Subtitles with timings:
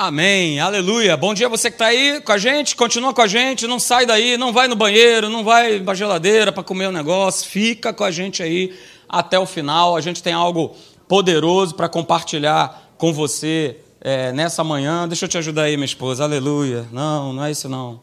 [0.00, 1.16] Amém, aleluia.
[1.16, 4.06] Bom dia você que está aí com a gente, continua com a gente, não sai
[4.06, 7.92] daí, não vai no banheiro, não vai para geladeira para comer o um negócio, fica
[7.92, 9.96] com a gente aí até o final.
[9.96, 10.76] A gente tem algo
[11.08, 15.08] poderoso para compartilhar com você é, nessa manhã.
[15.08, 16.86] Deixa eu te ajudar aí, minha esposa, aleluia.
[16.92, 18.00] Não, não é isso não.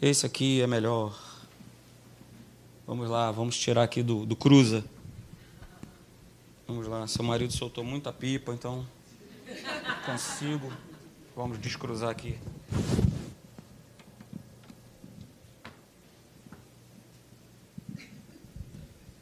[0.00, 1.18] Esse aqui é melhor.
[2.86, 4.84] Vamos lá, vamos tirar aqui do, do cruza.
[6.64, 8.86] Vamos lá, seu marido soltou muita pipa, então
[10.04, 10.72] consigo.
[11.36, 12.38] Vamos descruzar aqui.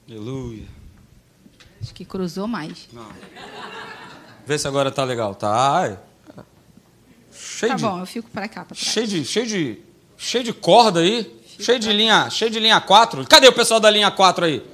[0.09, 0.67] Aleluia.
[1.83, 2.89] Acho que cruzou mais.
[2.93, 3.11] Não.
[4.47, 5.35] Vê se agora tá legal.
[5.35, 5.99] Tá.
[7.33, 8.93] Cheio tá de, bom, eu fico para cá, para trás.
[8.93, 9.79] Cheio de, cheio de,
[10.17, 11.25] cheio de corda aí.
[11.47, 13.27] Fico cheio de linha, cheio de linha 4.
[13.27, 14.65] Cadê o pessoal da linha 4 aí?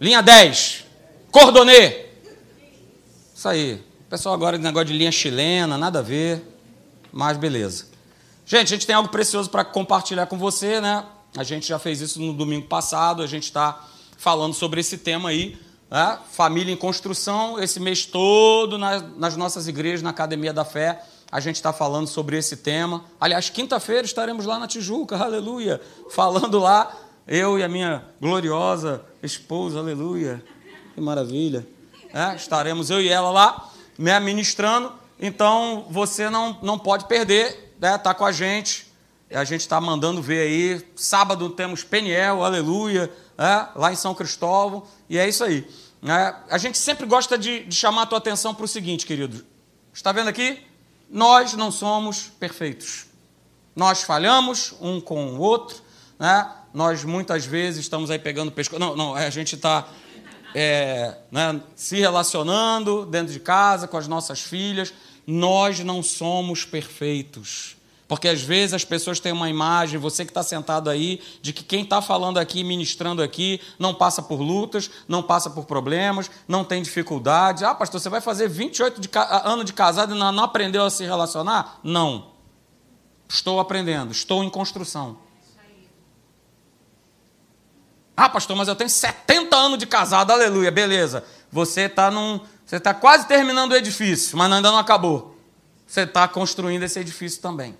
[0.00, 0.84] Linha 10.
[1.30, 2.06] Cordonê.
[3.34, 3.91] Isso aí.
[4.12, 6.42] Pessoal agora negócio de linha chilena, nada a ver.
[7.10, 7.86] Mas beleza.
[8.44, 11.06] Gente, a gente tem algo precioso para compartilhar com você, né?
[11.34, 13.86] A gente já fez isso no domingo passado, a gente está
[14.18, 15.58] falando sobre esse tema aí,
[15.90, 16.18] né?
[16.30, 21.40] família em construção, esse mês todo nas, nas nossas igrejas, na Academia da Fé, a
[21.40, 23.06] gente está falando sobre esse tema.
[23.18, 26.94] Aliás, quinta-feira estaremos lá na Tijuca, aleluia, falando lá,
[27.26, 30.44] eu e a minha gloriosa esposa, aleluia,
[30.94, 31.66] que maravilha.
[32.12, 37.96] É, estaremos eu e ela lá, me ministrando, então você não, não pode perder, né?
[37.98, 38.90] Tá com a gente.
[39.30, 40.86] A gente está mandando ver aí.
[40.94, 45.66] Sábado temos Peniel, aleluia, é, lá em São Cristóvão, e é isso aí.
[46.04, 49.44] É, a gente sempre gosta de, de chamar a tua atenção para o seguinte, querido.
[49.92, 50.60] Está vendo aqui?
[51.08, 53.06] Nós não somos perfeitos.
[53.76, 55.80] Nós falhamos um com o outro,
[56.18, 56.50] né?
[56.74, 58.80] Nós muitas vezes estamos aí pegando pescoço.
[58.80, 59.86] Não, não, a gente está
[60.54, 64.92] é, né, se relacionando dentro de casa com as nossas filhas.
[65.26, 67.76] Nós não somos perfeitos.
[68.12, 71.64] Porque às vezes as pessoas têm uma imagem, você que está sentado aí, de que
[71.64, 76.62] quem está falando aqui, ministrando aqui, não passa por lutas, não passa por problemas, não
[76.62, 77.62] tem dificuldades.
[77.62, 79.08] Ah, pastor, você vai fazer 28 de,
[79.44, 81.80] anos de casado e não aprendeu a se relacionar?
[81.82, 82.32] Não.
[83.26, 85.16] Estou aprendendo, estou em construção.
[88.16, 91.24] Ah, pastor, mas eu tenho 70 anos de casado, aleluia, beleza.
[91.50, 92.40] Você está num.
[92.64, 95.36] Você está quase terminando o edifício, mas ainda não acabou.
[95.86, 97.76] Você está construindo esse edifício também.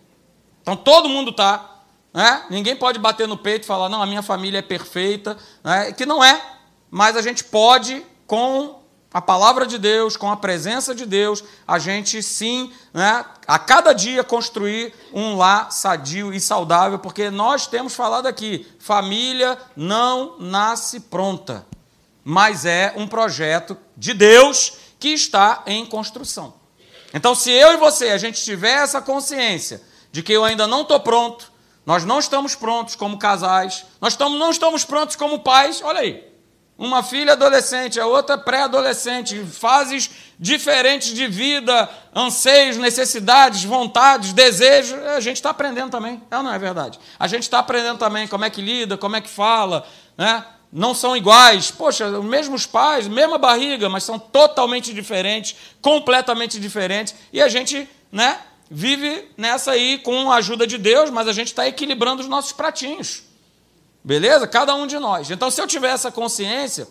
[0.61, 1.81] Então todo mundo está.
[2.13, 2.45] Né?
[2.51, 5.37] Ninguém pode bater no peito e falar, não, a minha família é perfeita.
[5.65, 5.93] Né?
[5.93, 6.41] Que não é.
[6.91, 8.82] Mas a gente pode, com
[9.13, 13.93] a palavra de Deus, com a presença de Deus, a gente sim, né, a cada
[13.93, 20.99] dia construir um lar sadio e saudável, porque nós temos falado aqui, família não nasce
[21.01, 21.67] pronta,
[22.25, 26.55] mas é um projeto de Deus que está em construção.
[27.13, 30.83] Então, se eu e você a gente tiver essa consciência de que eu ainda não
[30.83, 31.53] estou pronto,
[31.85, 36.32] nós não estamos prontos como casais, nós não estamos prontos como pais, olha aí,
[36.77, 44.99] uma filha adolescente, a outra pré-adolescente, fases diferentes de vida, anseios, necessidades, vontades, desejos.
[45.07, 46.99] A gente está aprendendo também, é ou não é verdade?
[47.19, 50.45] A gente está aprendendo também como é que lida, como é que fala, né?
[50.73, 51.71] não são iguais.
[51.71, 57.15] Poxa, os mesmos pais, mesma barriga, mas são totalmente diferentes, completamente diferentes.
[57.33, 58.41] E a gente né,
[58.71, 62.53] vive nessa aí com a ajuda de Deus, mas a gente está equilibrando os nossos
[62.53, 63.23] pratinhos.
[64.05, 64.47] Beleza?
[64.47, 65.31] Cada um de nós.
[65.31, 66.89] Então, se eu tiver essa consciência,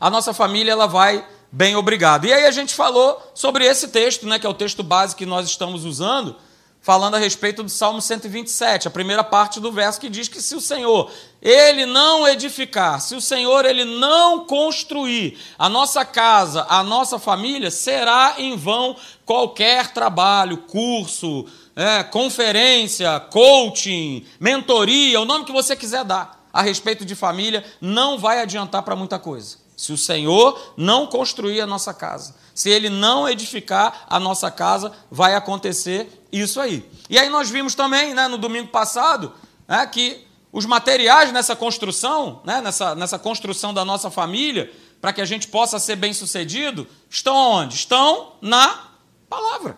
[0.00, 2.24] a nossa família ela vai bem obrigado.
[2.24, 5.26] E aí a gente falou sobre esse texto, né, que é o texto base que
[5.26, 6.34] nós estamos usando,
[6.80, 10.56] falando a respeito do Salmo 127, a primeira parte do verso que diz que se
[10.56, 11.08] o Senhor
[11.40, 17.70] ele não edificar, se o Senhor ele não construir a nossa casa, a nossa família,
[17.70, 26.04] será em vão qualquer trabalho, curso, é, conferência, coaching, mentoria, o nome que você quiser
[26.04, 29.56] dar a respeito de família, não vai adiantar para muita coisa.
[29.76, 34.92] Se o Senhor não construir a nossa casa, se Ele não edificar a nossa casa,
[35.10, 36.88] vai acontecer isso aí.
[37.08, 39.32] E aí nós vimos também, né, no domingo passado,
[39.66, 44.70] né, que os materiais nessa construção, né, nessa, nessa construção da nossa família,
[45.00, 47.74] para que a gente possa ser bem sucedido, estão onde?
[47.74, 48.90] Estão na
[49.28, 49.76] palavra.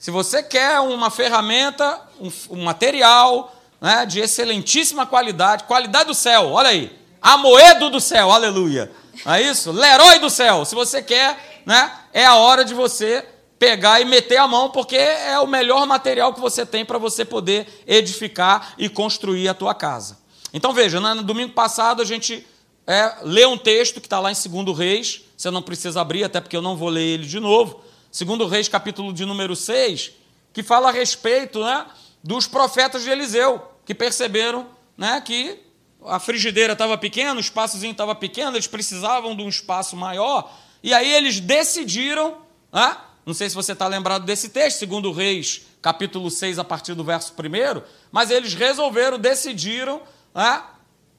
[0.00, 6.50] Se você quer uma ferramenta, um, um material né, de excelentíssima qualidade, qualidade do céu,
[6.50, 8.90] olha aí, Amoedo do céu, aleluia.
[9.26, 9.70] É isso?
[9.70, 10.64] Lerói do céu.
[10.64, 13.24] Se você quer, né, é a hora de você
[13.58, 17.22] pegar e meter a mão, porque é o melhor material que você tem para você
[17.22, 20.18] poder edificar e construir a tua casa.
[20.50, 22.46] Então veja, no domingo passado a gente
[22.86, 26.40] é, lê um texto que está lá em 2 Reis, você não precisa abrir, até
[26.40, 30.12] porque eu não vou ler ele de novo, segundo Reis, capítulo de número 6,
[30.52, 31.86] que fala a respeito né,
[32.22, 34.66] dos profetas de Eliseu, que perceberam
[34.96, 35.58] né, que
[36.04, 40.52] a frigideira estava pequena, o espaçozinho estava pequeno, eles precisavam de um espaço maior,
[40.82, 42.38] e aí eles decidiram,
[42.72, 46.94] né, não sei se você está lembrado desse texto, segundo Reis, capítulo 6, a partir
[46.94, 50.02] do verso 1, mas eles resolveram, decidiram
[50.34, 50.62] né,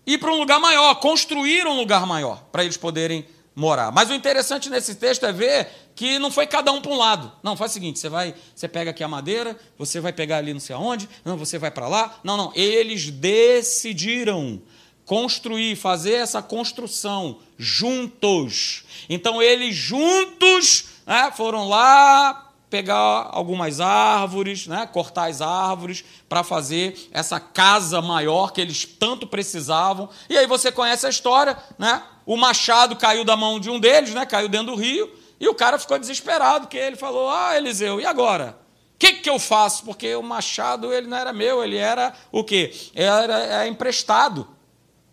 [0.06, 3.92] ir para um lugar maior, construir um lugar maior, para eles poderem morar.
[3.92, 7.32] Mas o interessante nesse texto é ver que não foi cada um para um lado.
[7.44, 10.54] Não, faz o seguinte, você vai, você pega aqui a madeira, você vai pegar ali
[10.54, 12.20] não sei aonde, não, você vai para lá.
[12.24, 14.62] Não, não, eles decidiram
[15.06, 18.84] construir, fazer essa construção juntos.
[19.10, 27.10] Então eles juntos né, foram lá pegar algumas árvores, né, cortar as árvores para fazer
[27.12, 30.10] essa casa maior que eles tanto precisavam.
[30.30, 32.02] E aí você conhece a história, né?
[32.26, 34.26] O machado caiu da mão de um deles, né?
[34.26, 38.06] Caiu dentro do rio e o cara ficou desesperado, que ele falou: "Ah, Eliseu, e
[38.06, 38.58] agora?
[38.96, 39.84] O que, que eu faço?
[39.84, 42.72] Porque o machado ele não era meu, ele era o quê?
[42.94, 44.48] Era, era emprestado.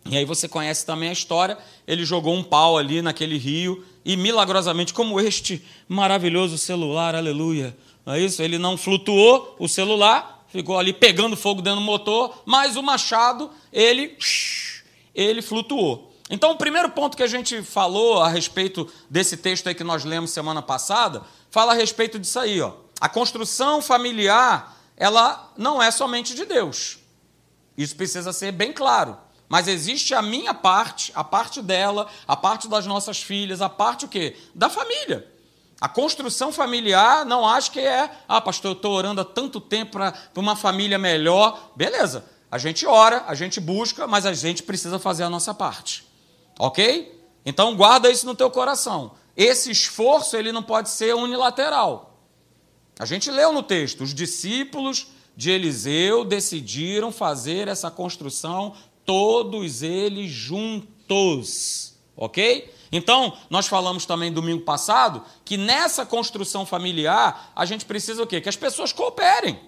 [0.05, 1.57] E aí você conhece também a história.
[1.87, 8.15] Ele jogou um pau ali naquele rio e milagrosamente, como este maravilhoso celular, aleluia, não
[8.15, 8.43] é isso?
[8.43, 13.51] Ele não flutuou, o celular ficou ali pegando fogo dentro do motor, mas o machado,
[13.73, 14.17] ele,
[15.15, 16.08] ele flutuou.
[16.31, 20.05] Então, o primeiro ponto que a gente falou a respeito desse texto aí que nós
[20.05, 22.73] lemos semana passada, fala a respeito disso aí, ó.
[23.01, 26.99] A construção familiar, ela não é somente de Deus.
[27.77, 29.17] Isso precisa ser bem claro.
[29.49, 34.05] Mas existe a minha parte, a parte dela, a parte das nossas filhas, a parte
[34.05, 34.37] o quê?
[34.55, 35.27] Da família.
[35.81, 39.93] A construção familiar, não acho que é, ah, pastor, eu estou orando há tanto tempo
[39.93, 41.71] para uma família melhor.
[41.77, 46.08] Beleza, a gente ora, a gente busca, mas a gente precisa fazer a nossa parte.
[46.59, 47.23] Ok?
[47.45, 49.13] Então guarda isso no teu coração.
[49.37, 52.19] Esse esforço ele não pode ser unilateral.
[52.99, 55.07] A gente leu no texto, os discípulos
[55.37, 58.75] de Eliseu decidiram fazer essa construção
[59.05, 62.75] todos eles juntos, ok?
[62.91, 68.41] Então, nós falamos também domingo passado que nessa construção familiar a gente precisa o quê?
[68.41, 69.61] Que as pessoas cooperem.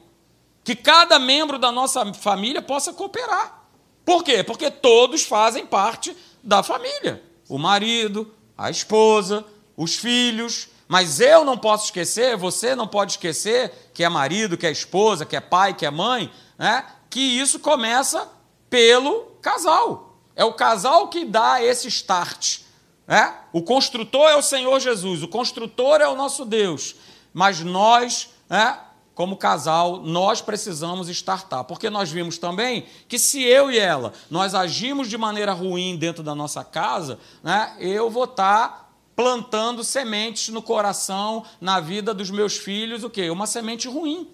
[0.65, 3.60] Que cada membro da nossa família possa cooperar.
[4.05, 4.43] Por quê?
[4.43, 7.23] Porque todos fazem parte da família.
[7.49, 9.45] O marido, a esposa,
[9.77, 10.69] os filhos.
[10.89, 15.25] Mas eu não posso esquecer, você não pode esquecer que é marido, que é esposa,
[15.25, 16.85] que é pai, que é mãe, né?
[17.09, 18.29] que isso começa
[18.69, 20.19] pelo casal.
[20.35, 22.61] É o casal que dá esse start.
[23.07, 23.35] Né?
[23.53, 26.97] O construtor é o Senhor Jesus, o construtor é o nosso Deus.
[27.33, 28.79] Mas nós, né,
[29.21, 31.65] como casal, nós precisamos startar.
[31.65, 36.23] Porque nós vimos também que se eu e ela, nós agimos de maneira ruim dentro
[36.23, 42.31] da nossa casa, né, eu vou estar tá plantando sementes no coração, na vida dos
[42.31, 43.29] meus filhos, o quê?
[43.29, 44.27] Uma semente ruim.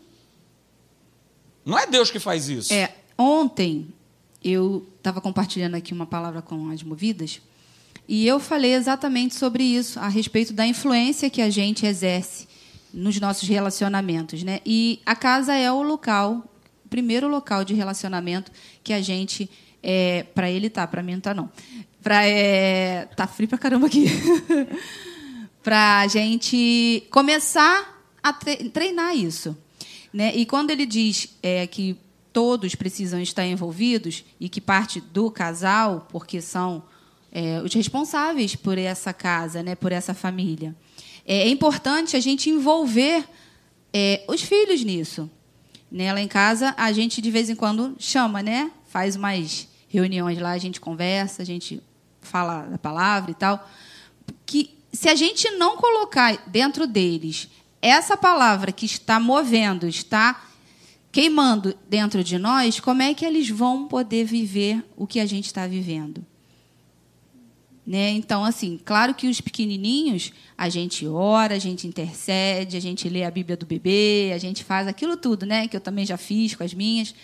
[1.65, 2.73] Não é Deus que faz isso.
[2.73, 3.89] É, ontem
[4.41, 7.41] eu estava compartilhando aqui uma palavra com as movidas
[8.07, 12.47] e eu falei exatamente sobre isso, a respeito da influência que a gente exerce
[12.97, 14.61] nos nossos relacionamentos, né?
[14.65, 16.51] E a casa é o local,
[16.83, 18.51] o primeiro local de relacionamento
[18.83, 19.51] que a gente
[19.83, 21.51] é, para ele tá, para mim não tá não.
[22.03, 24.07] Para é, tá frio pra caramba aqui.
[25.63, 29.55] para a gente começar a treinar isso,
[30.11, 30.35] né?
[30.35, 31.99] E quando ele diz é, que
[32.33, 36.83] todos precisam estar envolvidos e que parte do casal, porque são
[37.31, 40.75] é, os responsáveis por essa casa, né, por essa família.
[41.27, 43.29] É, é importante a gente envolver
[43.93, 45.29] é, os filhos nisso.
[45.91, 46.13] Né?
[46.13, 48.71] Lá em casa, a gente de vez em quando chama, né?
[48.87, 51.83] faz umas reuniões lá, a gente conversa, a gente
[52.21, 53.69] fala a palavra e tal.
[54.45, 57.49] Que se a gente não colocar dentro deles
[57.83, 60.45] essa palavra que está movendo, está
[61.13, 65.47] queimando dentro de nós, como é que eles vão poder viver o que a gente
[65.47, 66.25] está vivendo?
[67.87, 68.11] Né?
[68.11, 73.23] Então, assim, claro que os pequenininhos, a gente ora, a gente intercede, a gente lê
[73.23, 75.69] a Bíblia do bebê, a gente faz aquilo tudo, né?
[75.69, 77.15] Que eu também já fiz com as minhas.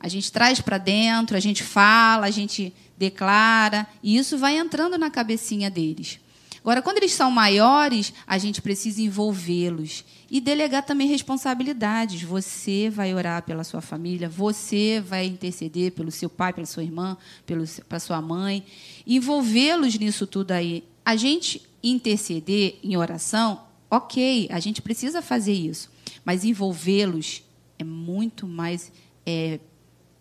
[0.00, 4.96] A gente traz para dentro, a gente fala, a gente declara, e isso vai entrando
[4.96, 6.18] na cabecinha deles.
[6.60, 12.22] Agora, quando eles são maiores, a gente precisa envolvê-los e delegar também responsabilidades.
[12.22, 17.16] Você vai orar pela sua família, você vai interceder pelo seu pai, pela sua irmã,
[17.46, 18.64] pela sua mãe.
[19.06, 20.84] Envolvê-los nisso tudo aí.
[21.04, 25.90] A gente interceder em oração, ok, a gente precisa fazer isso.
[26.24, 27.42] Mas envolvê-los
[27.78, 28.90] é muito mais
[29.26, 29.60] é,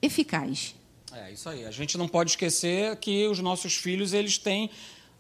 [0.02, 0.76] eficaz.
[1.12, 1.64] É isso aí.
[1.66, 4.70] A gente não pode esquecer que os nossos filhos eles têm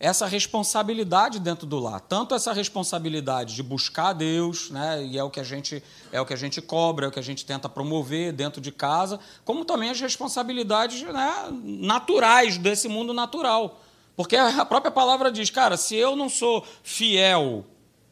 [0.03, 2.01] essa responsabilidade dentro do lar.
[2.01, 5.81] Tanto essa responsabilidade de buscar Deus, né, e é o que a gente
[6.11, 8.69] é o que a gente cobra, é o que a gente tenta promover dentro de
[8.69, 11.33] casa, como também as responsabilidades né,
[11.63, 13.79] naturais desse mundo natural.
[14.13, 17.63] Porque a própria palavra diz, cara, se eu não sou fiel,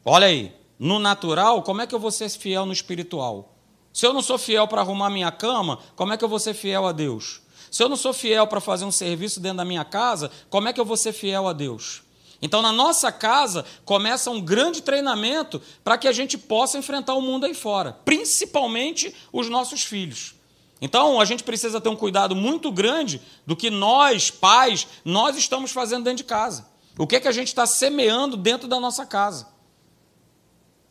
[0.02, 3.54] olha aí, no natural, como é que eu vou ser fiel no espiritual?
[3.92, 6.54] Se eu não sou fiel para arrumar minha cama, como é que eu vou ser
[6.54, 7.41] fiel a Deus?
[7.72, 10.74] Se eu não sou fiel para fazer um serviço dentro da minha casa, como é
[10.74, 12.02] que eu vou ser fiel a Deus?
[12.42, 17.22] Então, na nossa casa, começa um grande treinamento para que a gente possa enfrentar o
[17.22, 20.34] mundo aí fora, principalmente os nossos filhos.
[20.82, 25.70] Então, a gente precisa ter um cuidado muito grande do que nós, pais, nós estamos
[25.70, 26.68] fazendo dentro de casa.
[26.98, 29.48] O que, é que a gente está semeando dentro da nossa casa.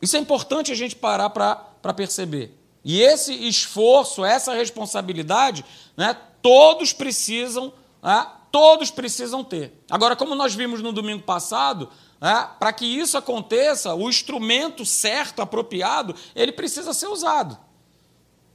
[0.00, 2.58] Isso é importante a gente parar para perceber.
[2.84, 5.64] E esse esforço, essa responsabilidade,
[5.96, 7.72] né, todos precisam,
[8.02, 9.72] né, todos precisam ter.
[9.90, 11.88] Agora, como nós vimos no domingo passado,
[12.20, 17.58] né, para que isso aconteça, o instrumento certo, apropriado, ele precisa ser usado.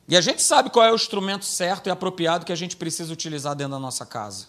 [0.07, 3.11] E a gente sabe qual é o instrumento certo e apropriado que a gente precisa
[3.11, 4.47] utilizar dentro da nossa casa.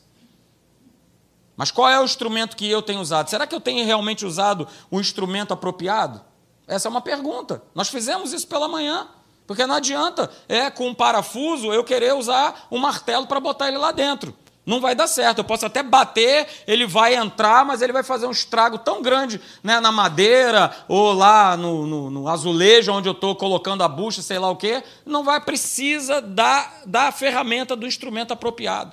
[1.56, 3.28] Mas qual é o instrumento que eu tenho usado?
[3.28, 6.24] Será que eu tenho realmente usado o instrumento apropriado?
[6.68, 7.60] Essa é uma pergunta.
[7.74, 9.08] Nós fizemos isso pela manhã.
[9.48, 13.78] Porque não adianta, é com um parafuso, eu querer usar um martelo para botar ele
[13.78, 14.36] lá dentro.
[14.66, 15.38] Não vai dar certo.
[15.38, 19.40] Eu posso até bater, ele vai entrar, mas ele vai fazer um estrago tão grande
[19.62, 24.20] né, na madeira ou lá no, no, no azulejo onde eu estou colocando a bucha,
[24.20, 24.84] sei lá o quê.
[25.06, 28.92] Não vai, precisa da, da ferramenta, do instrumento apropriado.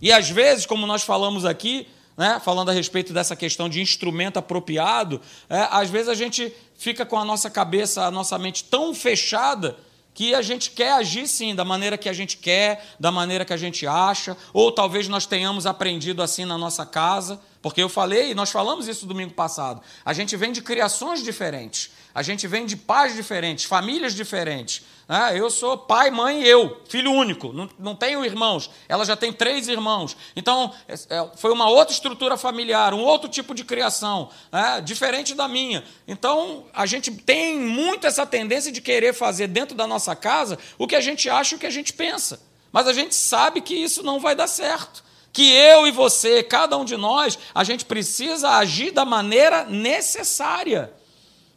[0.00, 4.36] E às vezes, como nós falamos aqui, né, falando a respeito dessa questão de instrumento
[4.36, 5.20] apropriado,
[5.50, 9.76] é, às vezes a gente fica com a nossa cabeça, a nossa mente tão fechada
[10.16, 13.52] que a gente quer agir sim, da maneira que a gente quer, da maneira que
[13.52, 18.34] a gente acha, ou talvez nós tenhamos aprendido assim na nossa casa, porque eu falei,
[18.34, 19.82] nós falamos isso domingo passado.
[20.02, 24.82] A gente vem de criações diferentes, a gente vem de pais diferentes, famílias diferentes.
[25.06, 28.70] Ah, eu sou pai, mãe e eu, filho único, não, não tenho irmãos.
[28.88, 30.16] Ela já tem três irmãos.
[30.34, 35.34] Então, é, é, foi uma outra estrutura familiar, um outro tipo de criação, é, diferente
[35.34, 35.84] da minha.
[36.08, 40.86] Então, a gente tem muito essa tendência de querer fazer dentro da nossa casa o
[40.86, 42.40] que a gente acha e o que a gente pensa.
[42.72, 45.04] Mas a gente sabe que isso não vai dar certo.
[45.34, 50.95] Que eu e você, cada um de nós, a gente precisa agir da maneira necessária.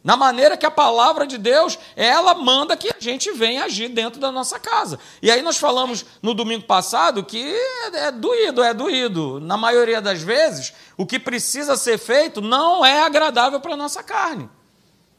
[0.02, 4.18] Na maneira que a palavra de Deus, ela manda que a gente venha agir dentro
[4.18, 4.98] da nossa casa.
[5.20, 7.54] E aí nós falamos no domingo passado que
[7.92, 9.38] é doído, é doído.
[9.40, 14.02] Na maioria das vezes, o que precisa ser feito não é agradável para a nossa
[14.02, 14.48] carne.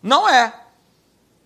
[0.01, 0.51] Não é.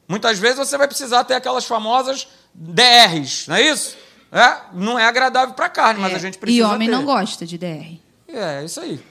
[0.08, 3.98] Muitas vezes você vai precisar ter aquelas famosas DRs, não é isso?
[4.32, 6.96] É, não é agradável para a carne, é, mas a gente precisa E homem ter.
[6.96, 8.00] não gosta de DR.
[8.28, 9.04] É, isso aí.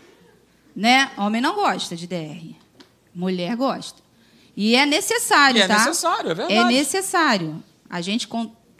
[0.75, 1.11] Né?
[1.19, 2.55] Homem não gosta de DR.
[3.15, 4.04] Mulher gosta.
[4.57, 5.75] E é necessário, e é tá?
[5.75, 6.55] É necessário, é verdade.
[6.55, 8.29] É necessário a gente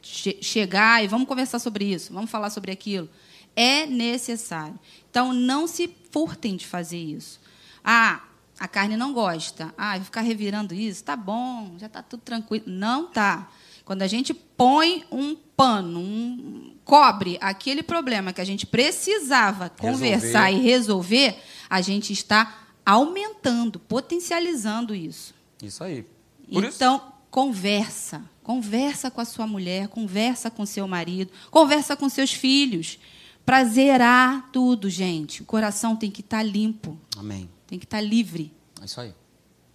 [0.01, 3.09] che chegar e vamos conversar sobre isso, vamos falar sobre aquilo.
[3.55, 4.77] É necessário.
[5.09, 7.39] Então, não se furtem de fazer isso.
[7.83, 8.21] Ah,
[8.59, 9.73] a carne não gosta.
[9.77, 11.03] Ah, vou ficar revirando isso.
[11.03, 12.65] Tá bom, já está tudo tranquilo.
[12.67, 13.49] Não tá.
[13.85, 20.45] Quando a gente põe um pano, um, cobre aquele problema que a gente precisava conversar
[20.45, 20.51] resolver.
[20.51, 25.34] e resolver, a gente está aumentando, potencializando isso.
[25.65, 26.05] Isso aí.
[26.51, 27.05] Por então, isso...
[27.29, 28.23] conversa.
[28.43, 32.99] Conversa com a sua mulher, conversa com seu marido, conversa com seus filhos.
[33.43, 35.41] Para zerar tudo, gente.
[35.41, 36.97] O coração tem que estar tá limpo.
[37.17, 37.49] Amém.
[37.67, 38.53] Tem que estar tá livre.
[38.81, 39.13] É isso aí.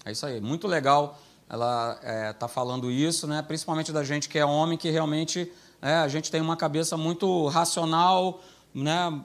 [0.04, 0.40] É isso aí.
[0.40, 1.20] Muito legal
[1.50, 1.98] ela
[2.30, 3.42] está é, falando isso, né?
[3.42, 5.50] principalmente da gente que é homem, que realmente
[5.82, 8.40] é, a gente tem uma cabeça muito racional,
[8.72, 9.20] né?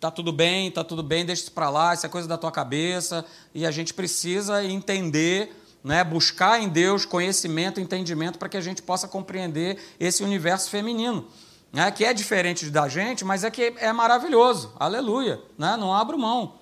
[0.00, 2.50] tá tudo bem, tá tudo bem, deixa isso para lá, isso é coisa da tua
[2.50, 8.60] cabeça, e a gente precisa entender né, buscar em Deus conhecimento, entendimento, para que a
[8.60, 11.26] gente possa compreender esse universo feminino,
[11.72, 14.72] né, que é diferente da gente, mas é que é maravilhoso.
[14.78, 15.40] Aleluia.
[15.56, 15.76] Né?
[15.76, 16.54] Não abro mão.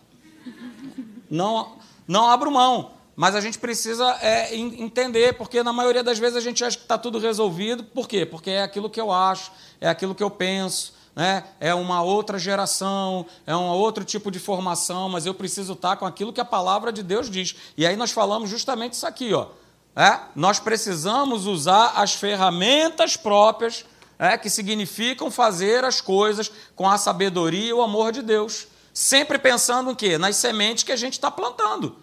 [1.30, 2.92] Não, não abro mão.
[3.16, 6.82] Mas a gente precisa é, entender, porque na maioria das vezes a gente acha que
[6.82, 7.84] está tudo resolvido.
[7.84, 8.26] Por quê?
[8.26, 11.44] Porque é aquilo que eu acho, é aquilo que eu penso, né?
[11.60, 16.06] é uma outra geração, é um outro tipo de formação, mas eu preciso estar com
[16.06, 17.54] aquilo que a palavra de Deus diz.
[17.76, 19.48] E aí nós falamos justamente isso aqui, ó.
[19.96, 20.18] É?
[20.34, 23.84] Nós precisamos usar as ferramentas próprias,
[24.18, 28.66] é, que significam fazer as coisas com a sabedoria e o amor de Deus.
[28.92, 30.18] Sempre pensando em quê?
[30.18, 31.96] Nas sementes que a gente está plantando.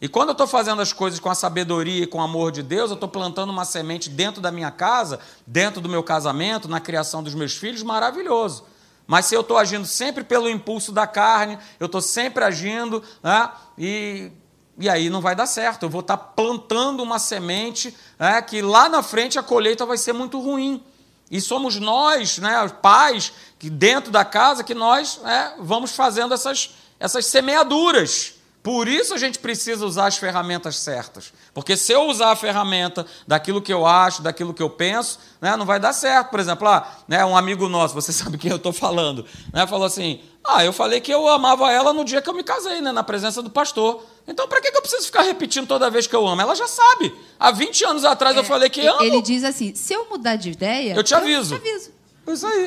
[0.00, 2.62] E quando eu estou fazendo as coisas com a sabedoria e com o amor de
[2.62, 6.80] Deus, eu estou plantando uma semente dentro da minha casa, dentro do meu casamento, na
[6.80, 8.64] criação dos meus filhos, maravilhoso.
[9.06, 13.50] Mas se eu estou agindo sempre pelo impulso da carne, eu estou sempre agindo, né?
[13.76, 14.32] e,
[14.78, 15.82] e aí não vai dar certo.
[15.82, 18.40] Eu vou estar tá plantando uma semente né?
[18.40, 20.82] que lá na frente a colheita vai ser muito ruim.
[21.30, 26.34] E somos nós, né, os pais, que dentro da casa, que nós né, vamos fazendo
[26.34, 28.39] essas, essas semeaduras.
[28.62, 31.32] Por isso a gente precisa usar as ferramentas certas.
[31.54, 35.56] Porque se eu usar a ferramenta daquilo que eu acho, daquilo que eu penso, né,
[35.56, 36.28] não vai dar certo.
[36.28, 39.66] Por exemplo, lá, ah, né, um amigo nosso, você sabe quem eu estou falando, né,
[39.66, 42.82] falou assim: Ah, eu falei que eu amava ela no dia que eu me casei,
[42.82, 44.04] né, na presença do pastor.
[44.28, 46.42] Então, para que eu preciso ficar repetindo toda vez que eu amo?
[46.42, 47.14] Ela já sabe.
[47.38, 49.02] Há 20 anos atrás é, eu falei que amo.
[49.02, 51.54] Ele diz assim: se eu mudar de ideia, eu te aviso.
[51.54, 52.00] Eu te aviso.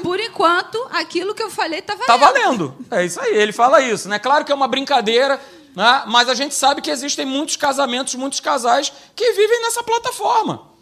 [0.02, 2.12] Por enquanto, aquilo que eu falei está valendo.
[2.12, 2.76] Está valendo.
[2.92, 3.38] É isso aí.
[3.38, 4.20] Ele fala isso, né?
[4.20, 5.40] Claro que é uma brincadeira,
[5.76, 6.04] né?
[6.08, 10.74] mas a gente sabe que existem muitos casamentos, muitos casais que vivem nessa plataforma.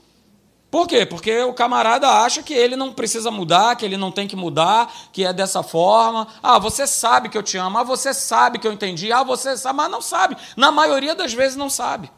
[0.71, 1.05] Por quê?
[1.05, 4.89] Porque o camarada acha que ele não precisa mudar, que ele não tem que mudar,
[5.11, 6.25] que é dessa forma.
[6.41, 7.77] Ah, você sabe que eu te amo.
[7.77, 9.11] Ah, você sabe que eu entendi.
[9.11, 10.37] Ah, você sabe, mas não sabe.
[10.55, 12.09] Na maioria das vezes não sabe.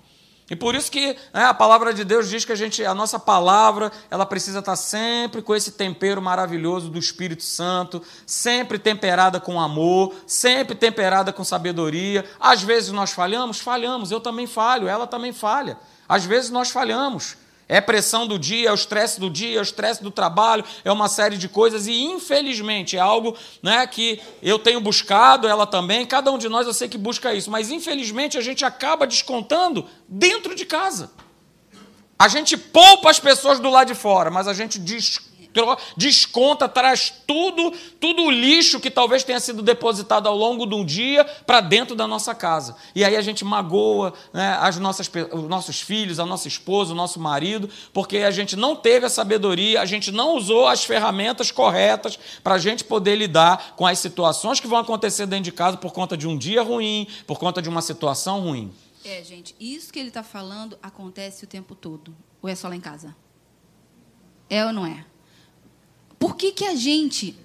[0.49, 3.17] E por isso que né, a palavra de Deus diz que a gente, a nossa
[3.17, 9.59] palavra, ela precisa estar sempre com esse tempero maravilhoso do Espírito Santo, sempre temperada com
[9.59, 12.25] amor, sempre temperada com sabedoria.
[12.39, 15.77] Às vezes nós falhamos, falhamos, eu também falho, ela também falha.
[16.07, 17.37] Às vezes nós falhamos.
[17.73, 20.91] É pressão do dia, é o estresse do dia, é o estresse do trabalho, é
[20.91, 26.05] uma série de coisas e infelizmente é algo né, que eu tenho buscado, ela também,
[26.05, 29.87] cada um de nós eu sei que busca isso, mas infelizmente a gente acaba descontando
[30.07, 31.11] dentro de casa.
[32.19, 35.32] A gente poupa as pessoas do lado de fora, mas a gente desconta
[35.95, 40.85] desconta, traz tudo, tudo o lixo que talvez tenha sido depositado ao longo de um
[40.85, 42.75] dia para dentro da nossa casa.
[42.95, 46.95] E aí a gente magoa né, as nossas, os nossos filhos, a nossa esposa, o
[46.95, 51.51] nosso marido, porque a gente não teve a sabedoria, a gente não usou as ferramentas
[51.51, 55.77] corretas para a gente poder lidar com as situações que vão acontecer dentro de casa
[55.77, 58.71] por conta de um dia ruim, por conta de uma situação ruim.
[59.05, 62.15] É, gente, isso que ele está falando acontece o tempo todo.
[62.41, 63.15] Ou é só lá em casa?
[64.49, 65.05] É ou não é?
[66.23, 67.37] Por que, que a gente,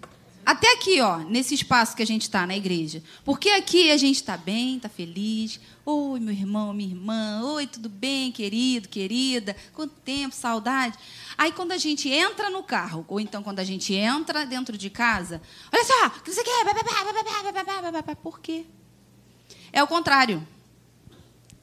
[0.47, 3.97] até aqui, ó, nesse espaço que a gente está na igreja, por que aqui a
[3.97, 5.59] gente está bem, está feliz?
[5.85, 7.43] Oi, meu irmão, minha irmã.
[7.55, 9.57] Oi, tudo bem, querido, querida?
[9.75, 10.97] Quanto tempo, saudade.
[11.37, 14.89] Aí, quando a gente entra no carro, ou então quando a gente entra dentro de
[14.89, 16.65] casa, olha só, o que você quer?
[18.23, 18.65] Por quê?
[19.73, 20.47] É o contrário.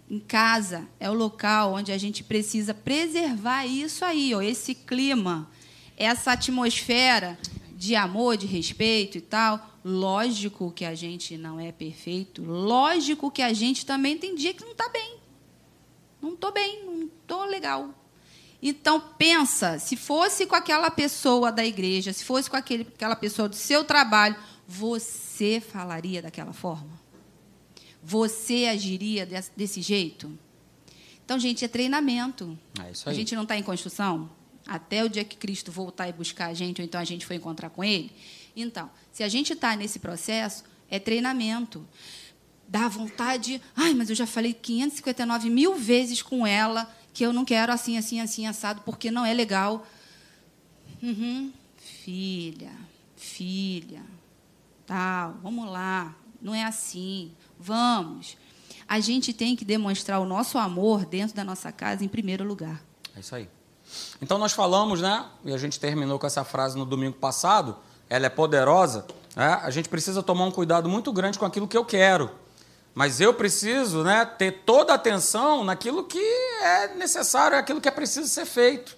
[0.09, 5.49] Em casa é o local onde a gente precisa preservar isso aí, ó, esse clima
[5.97, 7.37] essa atmosfera
[7.75, 9.73] de amor, de respeito e tal.
[9.83, 12.43] Lógico que a gente não é perfeito.
[12.43, 15.17] Lógico que a gente também tem dia que não está bem.
[16.21, 17.93] Não estou bem, não estou legal.
[18.61, 23.47] Então, pensa, se fosse com aquela pessoa da igreja, se fosse com aquele, aquela pessoa
[23.47, 24.35] do seu trabalho,
[24.67, 26.99] você falaria daquela forma?
[28.01, 30.31] Você agiria desse, desse jeito?
[31.23, 32.57] Então, gente, é treinamento.
[32.79, 34.29] É a gente não está em construção?
[34.67, 37.33] Até o dia que Cristo voltar e buscar a gente, ou então a gente for
[37.33, 38.11] encontrar com Ele.
[38.55, 41.87] Então, se a gente está nesse processo, é treinamento.
[42.67, 47.45] Dá vontade, ai, mas eu já falei 559 mil vezes com ela que eu não
[47.45, 49.85] quero assim, assim, assim, assado, porque não é legal.
[51.01, 51.53] Uhum.
[51.77, 52.73] Filha,
[53.15, 54.03] filha,
[54.85, 58.35] tal, vamos lá, não é assim, vamos.
[58.87, 62.83] A gente tem que demonstrar o nosso amor dentro da nossa casa em primeiro lugar.
[63.15, 63.47] É isso aí.
[64.21, 65.25] Então nós falamos, né?
[65.43, 67.77] E a gente terminou com essa frase no domingo passado.
[68.09, 69.05] Ela é poderosa.
[69.35, 69.59] Né?
[69.61, 72.31] A gente precisa tomar um cuidado muito grande com aquilo que eu quero.
[72.93, 77.91] Mas eu preciso né, ter toda a atenção naquilo que é necessário, aquilo que é
[77.91, 78.95] preciso ser feito.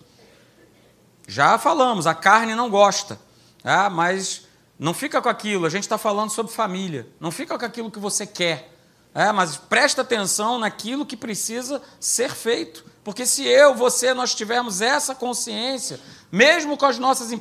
[1.28, 3.20] Já falamos, a carne não gosta,
[3.64, 3.90] né?
[3.90, 4.48] mas
[4.80, 5.66] não fica com aquilo.
[5.66, 7.08] A gente está falando sobre família.
[7.20, 8.72] Não fica com aquilo que você quer.
[9.16, 12.86] É, mas presta atenção naquilo que precisa ser feito.
[13.08, 15.98] Porque se eu, você, nós tivermos essa consciência,
[16.30, 17.32] mesmo com as nossas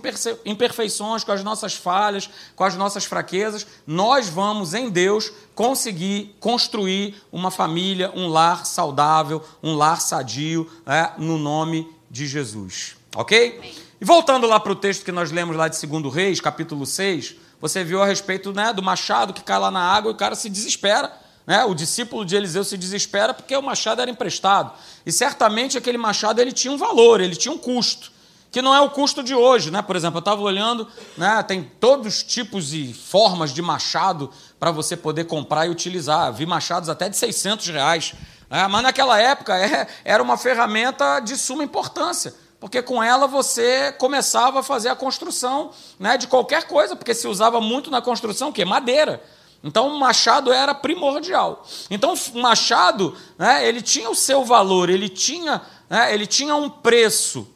[0.44, 7.20] imperfeições, com as nossas falhas, com as nossas fraquezas, nós vamos em Deus conseguir construir
[7.32, 12.94] uma família, um lar saudável, um lar sadio, é, no nome de Jesus.
[13.16, 13.74] Ok?
[14.00, 17.34] E voltando lá para o texto que nós lemos lá de 2 Reis, capítulo 6,
[17.60, 20.36] você viu a respeito né, do machado que cai lá na água e o cara
[20.36, 21.64] se desespera né?
[21.64, 24.72] O discípulo de Eliseu se desespera porque o machado era emprestado.
[25.04, 28.10] E certamente aquele machado ele tinha um valor, ele tinha um custo,
[28.50, 29.70] que não é o custo de hoje.
[29.70, 29.80] Né?
[29.80, 31.42] Por exemplo, eu estava olhando, né?
[31.44, 36.32] tem todos os tipos e formas de machado para você poder comprar e utilizar.
[36.32, 38.14] Vi machados até de 600 reais.
[38.50, 38.66] Né?
[38.66, 44.60] Mas naquela época é, era uma ferramenta de suma importância porque com ela você começava
[44.60, 48.64] a fazer a construção né, de qualquer coisa, porque se usava muito na construção, que
[48.64, 49.22] madeira.
[49.66, 51.66] Então o machado era primordial.
[51.90, 56.70] Então o machado, né, ele tinha o seu valor, ele tinha, né, ele tinha um
[56.70, 57.48] preço.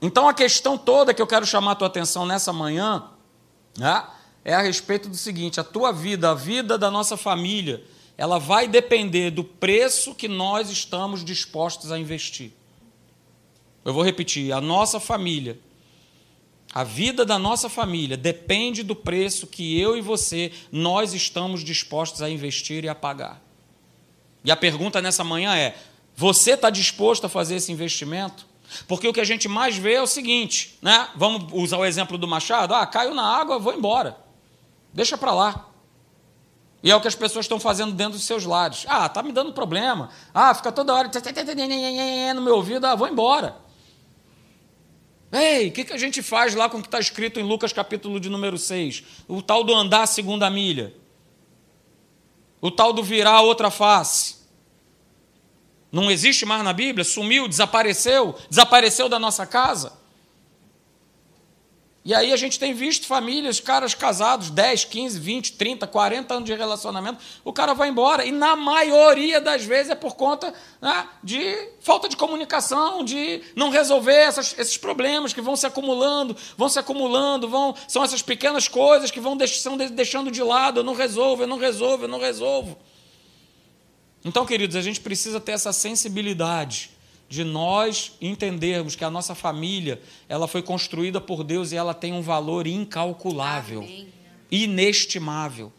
[0.00, 3.02] Então a questão toda que eu quero chamar a tua atenção nessa manhã
[3.76, 4.06] né,
[4.44, 7.84] é a respeito do seguinte: a tua vida, a vida da nossa família,
[8.16, 12.52] ela vai depender do preço que nós estamos dispostos a investir.
[13.84, 15.58] Eu vou repetir: a nossa família,
[16.74, 22.20] a vida da nossa família depende do preço que eu e você, nós estamos dispostos
[22.20, 23.42] a investir e a pagar.
[24.44, 25.76] E a pergunta nessa manhã é:
[26.14, 28.46] você está disposto a fazer esse investimento?
[28.86, 31.08] Porque o que a gente mais vê é o seguinte, né?
[31.16, 32.74] Vamos usar o exemplo do Machado?
[32.74, 34.16] Ah, caiu na água, vou embora.
[34.92, 35.68] Deixa para lá.
[36.82, 38.84] E é o que as pessoas estão fazendo dentro dos seus lares.
[38.86, 40.10] Ah, tá me dando problema.
[40.34, 41.08] Ah, fica toda hora
[42.34, 43.56] no meu ouvido, ah, vou embora.
[45.30, 47.72] Ei, o que, que a gente faz lá com o que está escrito em Lucas
[47.72, 49.04] capítulo de número 6?
[49.26, 50.94] O tal do andar segunda milha.
[52.60, 54.36] O tal do virar a outra face.
[55.92, 57.04] Não existe mais na Bíblia?
[57.04, 59.92] Sumiu, desapareceu, desapareceu da nossa casa.
[62.08, 66.46] E aí a gente tem visto famílias, caras casados, 10, 15, 20, 30, 40 anos
[66.46, 68.24] de relacionamento, o cara vai embora.
[68.24, 73.68] E na maioria das vezes é por conta né, de falta de comunicação, de não
[73.68, 78.68] resolver essas, esses problemas que vão se acumulando, vão se acumulando, vão, são essas pequenas
[78.68, 82.78] coisas que vão deixando de lado, eu não resolvo, eu não resolvo, eu não resolvo.
[84.24, 86.88] Então, queridos, a gente precisa ter essa sensibilidade
[87.28, 92.12] de nós entendermos que a nossa família ela foi construída por Deus e ela tem
[92.12, 94.08] um valor incalculável, Amém.
[94.50, 95.72] inestimável.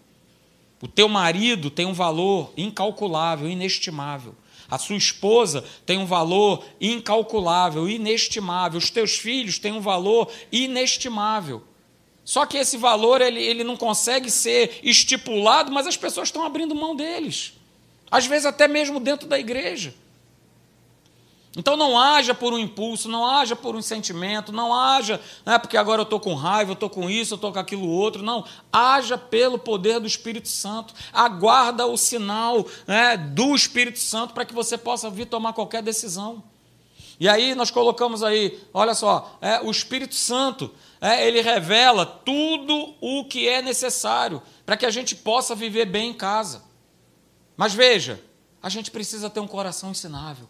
[0.82, 4.36] O teu marido tem um valor incalculável, inestimável.
[4.70, 8.78] A sua esposa tem um valor incalculável, inestimável.
[8.78, 11.64] Os teus filhos têm um valor inestimável.
[12.24, 16.76] Só que esse valor ele, ele não consegue ser estipulado, mas as pessoas estão abrindo
[16.76, 17.54] mão deles.
[18.12, 19.96] Às vezes até mesmo dentro da igreja.
[21.58, 25.78] Então não haja por um impulso, não haja por um sentimento, não haja, né, porque
[25.78, 28.22] agora eu estou com raiva, eu estou com isso, eu estou com aquilo outro.
[28.22, 30.94] Não, haja pelo poder do Espírito Santo.
[31.12, 36.44] Aguarda o sinal né, do Espírito Santo para que você possa vir tomar qualquer decisão.
[37.20, 42.96] E aí nós colocamos aí, olha só, é, o Espírito Santo, é, ele revela tudo
[43.02, 46.64] o que é necessário para que a gente possa viver bem em casa.
[47.58, 48.24] Mas veja,
[48.62, 50.48] a gente precisa ter um coração ensinável.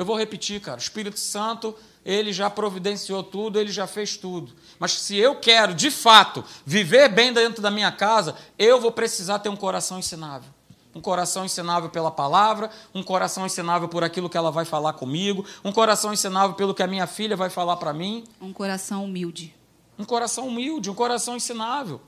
[0.00, 0.78] Eu vou repetir, cara.
[0.78, 4.50] O Espírito Santo, ele já providenciou tudo, ele já fez tudo.
[4.78, 9.40] Mas se eu quero, de fato, viver bem dentro da minha casa, eu vou precisar
[9.40, 10.48] ter um coração ensinável.
[10.94, 15.44] Um coração ensinável pela palavra, um coração ensinável por aquilo que ela vai falar comigo,
[15.62, 18.24] um coração ensinável pelo que a minha filha vai falar para mim.
[18.40, 19.54] Um coração humilde.
[19.98, 22.00] Um coração humilde, um coração ensinável.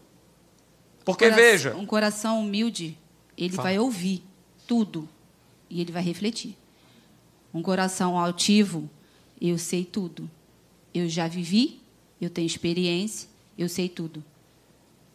[1.04, 1.76] Porque um veja.
[1.76, 2.98] Um coração humilde
[3.36, 3.68] ele Fala.
[3.68, 4.24] vai ouvir
[4.66, 5.06] tudo
[5.68, 6.56] e ele vai refletir.
[7.52, 8.88] Um coração altivo,
[9.40, 10.30] eu sei tudo.
[10.94, 11.80] Eu já vivi,
[12.20, 14.22] eu tenho experiência, eu sei tudo.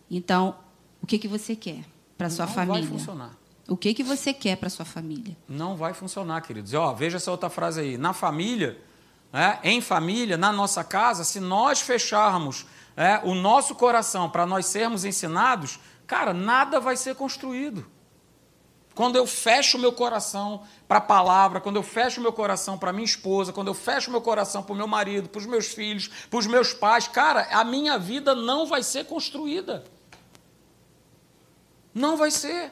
[0.09, 0.55] Então,
[1.01, 1.83] o que que você quer
[2.17, 2.81] para sua Não família?
[2.81, 3.37] Não vai funcionar.
[3.67, 5.35] O que que você quer para sua família?
[5.47, 6.73] Não vai funcionar, queridos.
[6.73, 7.97] Ó, veja essa outra frase aí.
[7.97, 8.79] Na família,
[9.33, 14.65] é, em família, na nossa casa, se nós fecharmos é, o nosso coração para nós
[14.65, 17.85] sermos ensinados, cara, nada vai ser construído.
[18.97, 22.79] Quando eu fecho o meu coração para a palavra, quando eu fecho o meu coração
[22.79, 25.45] para minha esposa, quando eu fecho o meu coração para o meu marido, para os
[25.45, 29.83] meus filhos, para os meus pais, cara, a minha vida não vai ser construída.
[31.93, 32.71] Não vai ser.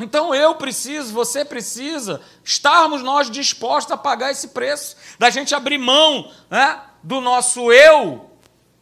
[0.00, 5.76] Então eu preciso, você precisa, estarmos nós dispostos a pagar esse preço, da gente abrir
[5.76, 8.30] mão né, do nosso eu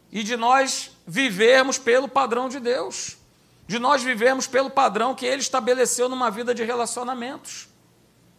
[0.09, 3.21] e de nós vivermos pelo padrão de Deus
[3.67, 7.67] de nós vivermos pelo padrão que ele estabeleceu numa vida de relacionamentos.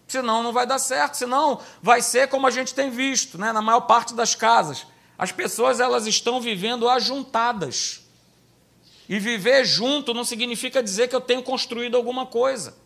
[0.06, 3.52] Senão não vai dar certo, senão vai ser como a gente tem visto, né?
[3.52, 4.86] na maior parte das casas.
[5.18, 8.02] As pessoas elas estão vivendo ajuntadas.
[9.08, 12.76] E viver junto não significa dizer que eu tenho construído alguma coisa.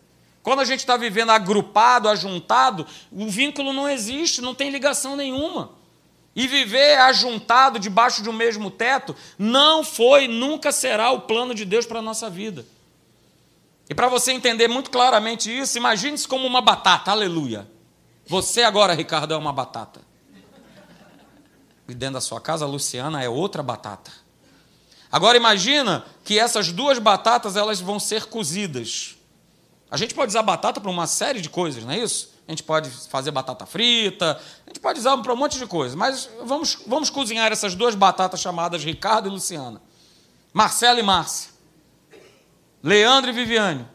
[0.41, 5.71] Quando a gente está vivendo agrupado, ajuntado, o vínculo não existe, não tem ligação nenhuma.
[6.35, 11.65] E viver ajuntado debaixo de um mesmo teto não foi, nunca será o plano de
[11.65, 12.65] Deus para a nossa vida.
[13.89, 17.67] E para você entender muito claramente isso, imagine-se como uma batata, aleluia.
[18.27, 20.01] Você agora, Ricardo, é uma batata.
[21.87, 24.11] E dentro da sua casa, a Luciana é outra batata.
[25.11, 29.17] Agora imagina que essas duas batatas elas vão ser cozidas.
[29.89, 32.31] A gente pode usar batata para uma série de coisas, não é isso?
[32.49, 35.95] A gente pode fazer batata frita, a gente pode usar para um monte de coisa,
[35.95, 39.79] mas vamos, vamos cozinhar essas duas batatas chamadas Ricardo e Luciana.
[40.51, 41.51] Marcelo e Márcia.
[42.81, 43.87] Leandro e Viviane.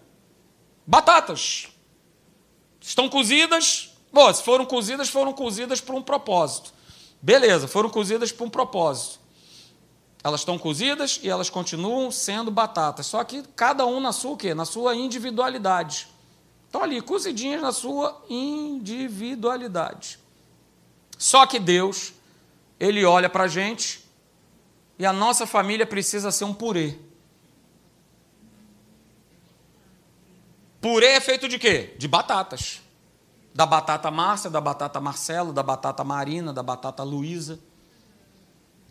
[0.86, 1.66] Batatas.
[2.80, 3.90] Estão cozidas.
[4.12, 6.72] Bom, se foram cozidas, foram cozidas por um propósito.
[7.20, 9.18] Beleza, foram cozidas por um propósito.
[10.22, 13.06] Elas estão cozidas e elas continuam sendo batatas.
[13.06, 14.38] Só que cada um na sua?
[14.54, 16.13] Na sua individualidade.
[16.74, 20.18] Estão ali, cozidinhas na sua individualidade.
[21.16, 22.12] Só que Deus,
[22.80, 24.04] Ele olha para a gente
[24.98, 26.98] e a nossa família precisa ser um purê.
[30.80, 31.94] Purê é feito de quê?
[31.96, 32.82] De batatas.
[33.54, 37.60] Da batata Márcia, da batata Marcelo, da batata Marina, da batata Luísa.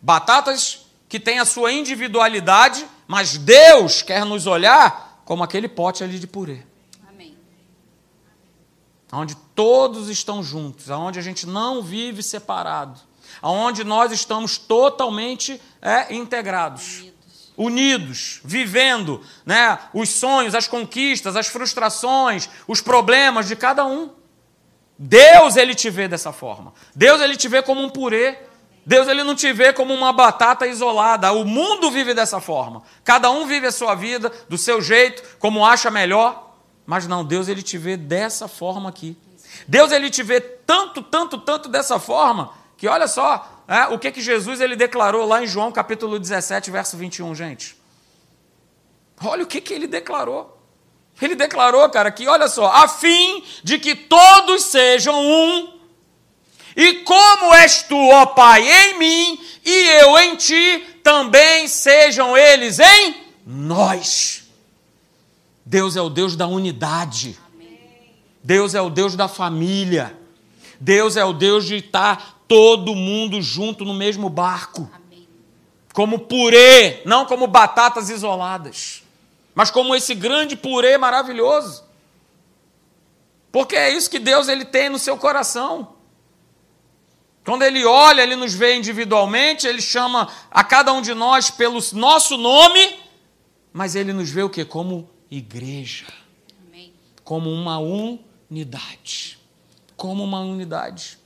[0.00, 6.18] Batatas que têm a sua individualidade, mas Deus quer nos olhar como aquele pote ali
[6.18, 6.62] de purê.
[9.14, 13.00] Onde todos estão juntos, onde a gente não vive separado,
[13.42, 17.04] onde nós estamos totalmente é, integrados
[17.56, 24.10] unidos, vivendo né, os sonhos, as conquistas, as frustrações, os problemas de cada um.
[24.98, 26.72] Deus ele te vê dessa forma.
[26.94, 28.38] Deus ele te vê como um purê.
[28.86, 31.32] Deus ele não te vê como uma batata isolada.
[31.32, 32.82] O mundo vive dessa forma.
[33.02, 36.53] Cada um vive a sua vida do seu jeito, como acha melhor.
[36.86, 39.16] Mas não, Deus ele te vê dessa forma aqui.
[39.66, 44.10] Deus ele te vê tanto, tanto, tanto dessa forma que olha só, é, o que,
[44.10, 47.76] que Jesus ele declarou lá em João capítulo 17, verso 21, gente?
[49.22, 50.60] Olha o que, que ele declarou.
[51.22, 55.78] Ele declarou, cara, que olha só, a fim de que todos sejam um,
[56.76, 62.80] e como és tu, ó Pai, em mim, e eu em ti, também sejam eles
[62.80, 63.14] em
[63.46, 64.43] nós.
[65.64, 67.38] Deus é o Deus da unidade.
[68.42, 70.18] Deus é o Deus da família.
[70.78, 74.90] Deus é o Deus de estar todo mundo junto no mesmo barco.
[75.94, 79.02] Como purê, não como batatas isoladas,
[79.54, 81.84] mas como esse grande purê maravilhoso.
[83.52, 85.94] Porque é isso que Deus ele tem no seu coração.
[87.44, 91.78] Quando ele olha, ele nos vê individualmente, ele chama a cada um de nós pelo
[91.92, 92.98] nosso nome,
[93.72, 94.64] mas ele nos vê o que?
[94.64, 96.06] Como igreja.
[96.66, 96.92] Amém.
[97.22, 99.38] Como uma unidade.
[99.96, 101.18] Como uma unidade.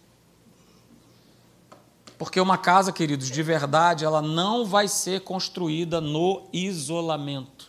[2.18, 7.68] Porque uma casa, queridos, de verdade, ela não vai ser construída no isolamento.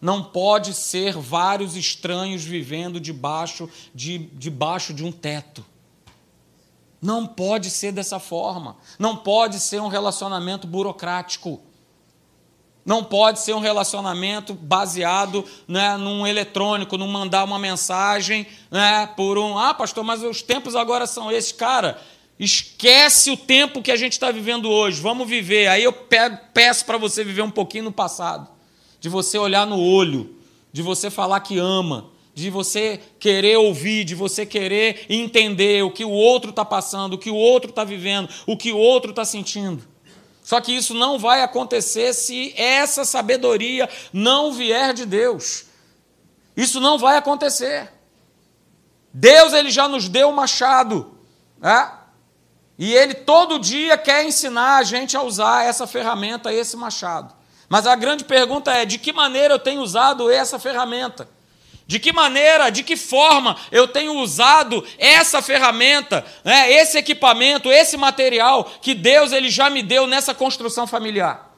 [0.00, 5.64] Não pode ser vários estranhos vivendo debaixo de, debaixo de um teto.
[7.00, 8.76] Não pode ser dessa forma.
[8.98, 11.60] Não pode ser um relacionamento burocrático.
[12.84, 19.38] Não pode ser um relacionamento baseado né, num eletrônico, num mandar uma mensagem né, por
[19.38, 19.58] um.
[19.58, 21.52] Ah, pastor, mas os tempos agora são esses.
[21.52, 21.98] Cara,
[22.38, 25.00] Esquece o tempo que a gente está vivendo hoje.
[25.00, 25.68] Vamos viver.
[25.68, 28.48] Aí eu peço para você viver um pouquinho no passado.
[29.00, 30.34] De você olhar no olho.
[30.72, 32.10] De você falar que ama.
[32.34, 34.04] De você querer ouvir.
[34.04, 37.14] De você querer entender o que o outro está passando.
[37.14, 38.28] O que o outro está vivendo.
[38.46, 39.86] O que o outro está sentindo.
[40.44, 45.64] Só que isso não vai acontecer se essa sabedoria não vier de Deus.
[46.54, 47.90] Isso não vai acontecer.
[49.10, 51.18] Deus ele já nos deu o machado.
[51.62, 51.90] É?
[52.78, 57.34] E ele todo dia quer ensinar a gente a usar essa ferramenta, esse machado.
[57.66, 61.26] Mas a grande pergunta é: de que maneira eu tenho usado essa ferramenta?
[61.86, 67.96] De que maneira, de que forma eu tenho usado essa ferramenta, né, esse equipamento, esse
[67.96, 71.54] material que Deus ele já me deu nessa construção familiar?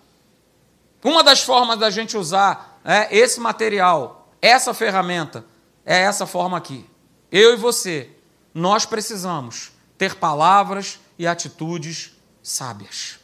[1.02, 5.44] Uma das formas da gente usar é, esse material, essa ferramenta,
[5.84, 6.84] é essa forma aqui.
[7.30, 8.10] Eu e você,
[8.52, 12.12] nós precisamos ter palavras e atitudes
[12.42, 13.20] sábias.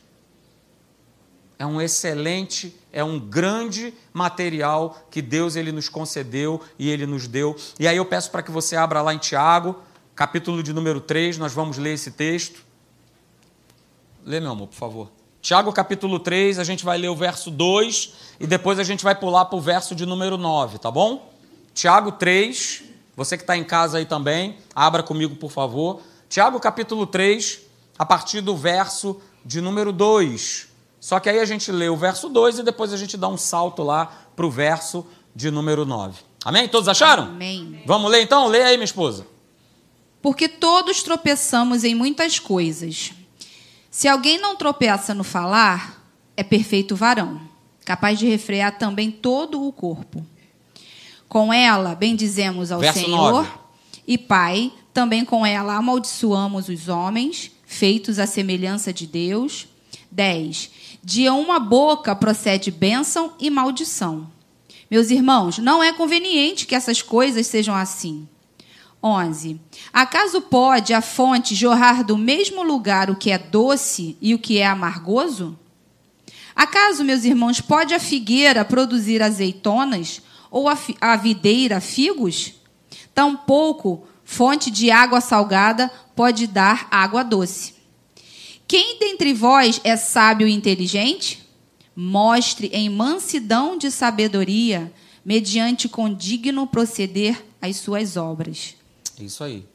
[1.59, 7.26] É um excelente, é um grande material que Deus ele nos concedeu e ele nos
[7.26, 7.57] deu.
[7.81, 9.76] E aí eu peço para que você abra lá em Tiago,
[10.14, 12.62] capítulo de número 3, nós vamos ler esse texto.
[14.24, 15.11] Lê, meu amor, por favor.
[15.40, 19.14] Tiago, capítulo 3, a gente vai ler o verso 2 e depois a gente vai
[19.14, 21.33] pular para o verso de número 9, tá bom?
[21.74, 22.85] Tiago 3,
[23.16, 26.00] você que está em casa aí também, abra comigo, por favor.
[26.28, 27.61] Tiago, capítulo 3,
[27.98, 30.72] a partir do verso de número 2.
[31.03, 33.37] Só que aí a gente lê o verso 2 e depois a gente dá um
[33.37, 36.21] salto lá para o verso de número 9.
[36.45, 36.69] Amém?
[36.69, 37.25] Todos acharam?
[37.25, 37.83] Amém.
[37.85, 38.47] Vamos ler então?
[38.47, 39.27] Lê aí, minha esposa.
[40.23, 43.12] Porque todos tropeçamos em muitas coisas.
[43.91, 47.41] Se alguém não tropeça no falar, é perfeito varão,
[47.85, 50.25] capaz de refrear também todo o corpo.
[51.29, 53.51] Com ela, bendizemos ao Verso Senhor 9.
[54.07, 59.67] e Pai Também com ela amaldiçoamos os homens, feitos à semelhança de Deus.
[60.12, 60.82] 10.
[61.05, 64.31] De uma boca procede bênção e maldição.
[64.91, 68.29] Meus irmãos, não é conveniente que essas coisas sejam assim.
[69.03, 69.61] 11.
[69.93, 74.59] Acaso pode a fonte jorrar do mesmo lugar o que é doce e o que
[74.59, 75.59] é amargoso?
[76.55, 82.55] Acaso, meus irmãos, pode a figueira produzir azeitonas ou a, a videira figos?
[83.12, 87.82] Tampouco fonte de água salgada pode dar água doce.
[88.73, 91.47] Quem dentre vós é sábio e inteligente?
[91.95, 94.91] Mostre em mansidão de sabedoria,
[95.23, 98.75] mediante condigno proceder as suas obras.
[99.21, 99.69] Isso aí.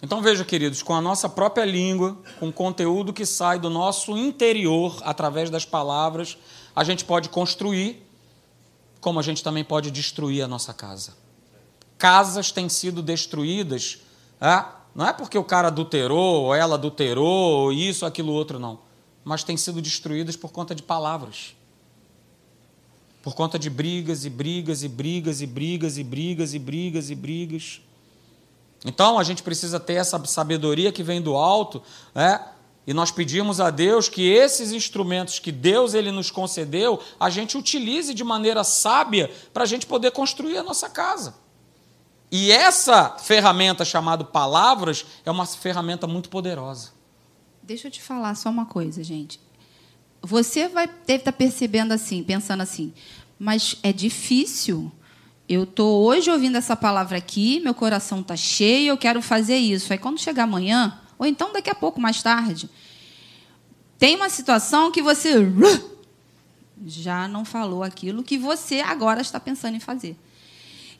[0.00, 4.16] Então veja, queridos, com a nossa própria língua, com o conteúdo que sai do nosso
[4.16, 6.38] interior através das palavras,
[6.72, 8.00] a gente pode construir,
[9.00, 11.16] como a gente também pode destruir a nossa casa.
[11.98, 13.98] Casas têm sido destruídas,
[14.40, 14.85] é?
[14.96, 18.78] Não é porque o cara adulterou, ou ela adulterou, ou isso, aquilo, outro, não.
[19.22, 21.54] Mas têm sido destruídas por conta de palavras.
[23.22, 27.14] Por conta de brigas e brigas e brigas e brigas e brigas e brigas e
[27.14, 27.82] brigas.
[28.86, 31.82] Então a gente precisa ter essa sabedoria que vem do alto,
[32.14, 32.42] né?
[32.86, 37.58] E nós pedimos a Deus que esses instrumentos que Deus ele nos concedeu, a gente
[37.58, 41.34] utilize de maneira sábia para a gente poder construir a nossa casa.
[42.30, 46.90] E essa ferramenta chamada palavras é uma ferramenta muito poderosa.
[47.62, 49.40] Deixa eu te falar só uma coisa, gente.
[50.22, 52.92] Você vai deve estar percebendo assim, pensando assim,
[53.38, 54.90] mas é difícil
[55.48, 59.92] eu estou hoje ouvindo essa palavra aqui, meu coração está cheio, eu quero fazer isso.
[59.92, 62.68] Aí quando chegar amanhã, ou então daqui a pouco, mais tarde,
[63.98, 65.34] tem uma situação que você
[66.84, 70.16] já não falou aquilo que você agora está pensando em fazer.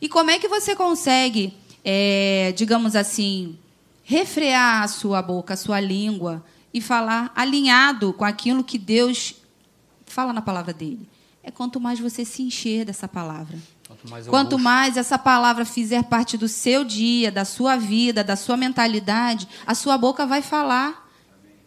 [0.01, 3.57] E como é que você consegue, é, digamos assim,
[4.03, 9.35] refrear a sua boca, a sua língua e falar alinhado com aquilo que Deus
[10.05, 11.07] fala na palavra dele?
[11.41, 13.57] É quanto mais você se encher dessa palavra.
[13.87, 18.35] Quanto mais, Quanto mais essa palavra fizer parte do seu dia, da sua vida, da
[18.35, 21.09] sua mentalidade, a sua boca vai falar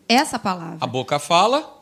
[0.07, 0.79] essa palavra.
[0.81, 1.79] A boca fala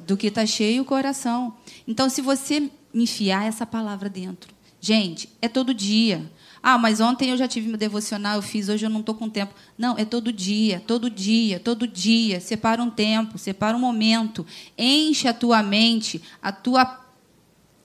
[0.00, 1.54] do que está cheio o coração.
[1.86, 4.53] Então, se você enfiar essa palavra dentro,
[4.84, 6.30] gente, é todo dia.
[6.62, 9.28] Ah, mas ontem eu já tive meu devocional, eu fiz, hoje eu não estou com
[9.28, 9.54] tempo.
[9.76, 12.40] Não, é todo dia, todo dia, todo dia.
[12.40, 14.46] Separa um tempo, separa um momento.
[14.76, 17.00] Enche a tua mente, a tua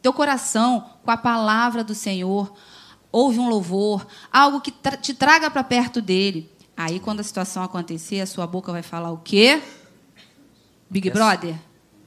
[0.01, 2.53] teu coração com a palavra do Senhor,
[3.11, 6.49] ouve um louvor, algo que tra te traga para perto dele.
[6.75, 9.61] Aí, quando a situação acontecer, a sua boca vai falar o quê?
[10.89, 11.55] Big Brother?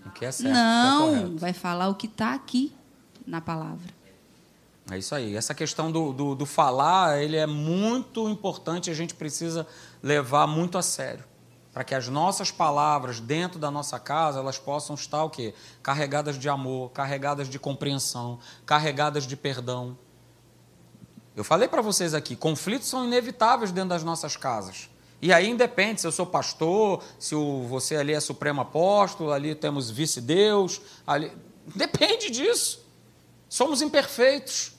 [0.07, 2.73] O que é certo, Não, é vai falar o que está aqui
[3.27, 4.02] na palavra.
[4.93, 5.37] É isso aí.
[5.37, 9.67] Essa questão do, do, do falar, ele é muito importante, a gente precisa
[10.03, 11.25] levar muito a sério
[11.73, 15.55] para que as nossas palavras dentro da nossa casa elas possam estar o quê?
[15.83, 19.97] Carregadas de amor, carregadas de compreensão, carregadas de perdão.
[21.35, 24.91] Eu falei para vocês aqui, conflitos são inevitáveis dentro das nossas casas.
[25.23, 29.55] E aí independe se eu sou pastor, se o, você ali é supremo apóstolo, ali
[29.55, 31.33] temos vice-deus, ali
[31.75, 32.85] depende disso.
[33.49, 34.72] Somos imperfeitos.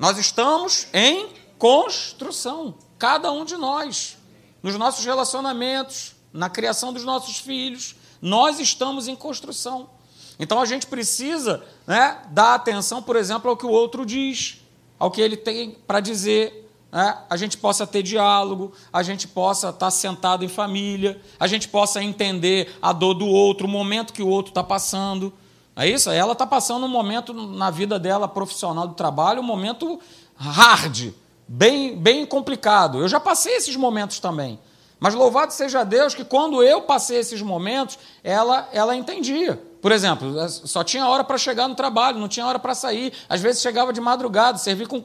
[0.00, 4.16] Nós estamos em construção, cada um de nós,
[4.62, 7.94] nos nossos relacionamentos, na criação dos nossos filhos.
[8.22, 9.90] Nós estamos em construção.
[10.38, 14.62] Então a gente precisa né, dar atenção, por exemplo, ao que o outro diz,
[14.98, 16.66] ao que ele tem para dizer.
[16.90, 17.18] Né?
[17.28, 22.02] A gente possa ter diálogo, a gente possa estar sentado em família, a gente possa
[22.02, 25.30] entender a dor do outro, o momento que o outro está passando.
[25.76, 26.10] É isso?
[26.10, 30.00] Ela está passando um momento na vida dela profissional do trabalho, um momento
[30.36, 31.12] hard,
[31.46, 32.98] bem, bem complicado.
[32.98, 34.58] Eu já passei esses momentos também.
[34.98, 39.60] Mas louvado seja Deus que quando eu passei esses momentos, ela, ela entendia.
[39.80, 43.12] Por exemplo, é, só tinha hora para chegar no trabalho, não tinha hora para sair.
[43.26, 45.02] Às vezes chegava de madrugada, servi com.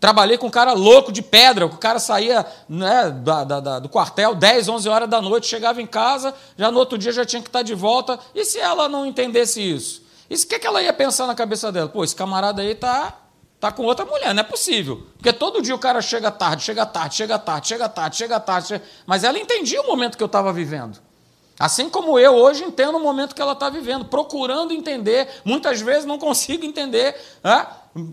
[0.00, 3.88] Trabalhei com um cara louco de pedra, o cara saía né, da, da, da, do
[3.88, 7.40] quartel 10, 11 horas da noite, chegava em casa, já no outro dia já tinha
[7.40, 8.18] que estar de volta.
[8.34, 10.02] E se ela não entendesse isso?
[10.28, 11.88] Isso o que, que ela ia pensar na cabeça dela?
[11.88, 13.18] Pô, esse camarada aí está
[13.64, 15.06] Tá com outra mulher, não é possível.
[15.16, 18.68] Porque todo dia o cara chega tarde, chega tarde, chega tarde, chega tarde, chega tarde.
[18.68, 18.84] Chega...
[19.06, 20.98] Mas ela entendia o momento que eu estava vivendo.
[21.58, 26.04] Assim como eu hoje entendo o momento que ela está vivendo, procurando entender, muitas vezes
[26.04, 27.66] não consigo entender, né?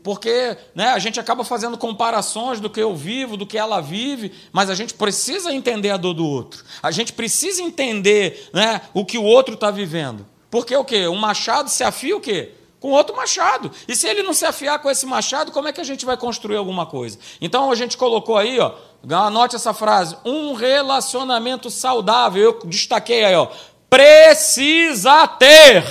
[0.03, 4.31] porque né, a gente acaba fazendo comparações do que eu vivo, do que ela vive,
[4.51, 9.03] mas a gente precisa entender a dor do outro, a gente precisa entender né, o
[9.03, 10.25] que o outro está vivendo.
[10.51, 11.07] Porque o quê?
[11.07, 12.51] Um machado se afia o quê?
[12.81, 13.71] Com outro machado.
[13.87, 16.17] E se ele não se afiar com esse machado, como é que a gente vai
[16.17, 17.17] construir alguma coisa?
[17.39, 18.73] Então a gente colocou aí, ó,
[19.09, 22.41] anote essa frase, um relacionamento saudável.
[22.41, 23.47] Eu destaquei aí, ó,
[23.89, 25.85] precisa ter,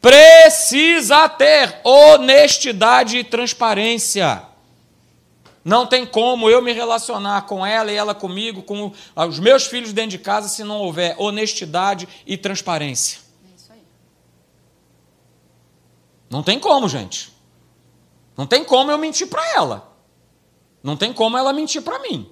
[0.00, 4.42] precisa ter honestidade e transparência.
[5.64, 9.92] Não tem como eu me relacionar com ela e ela comigo, com os meus filhos
[9.92, 13.18] dentro de casa, se não houver honestidade e transparência.
[13.44, 13.80] É isso aí.
[16.30, 17.32] Não tem como, gente.
[18.36, 19.96] Não tem como eu mentir para ela.
[20.82, 22.30] Não tem como ela mentir para mim.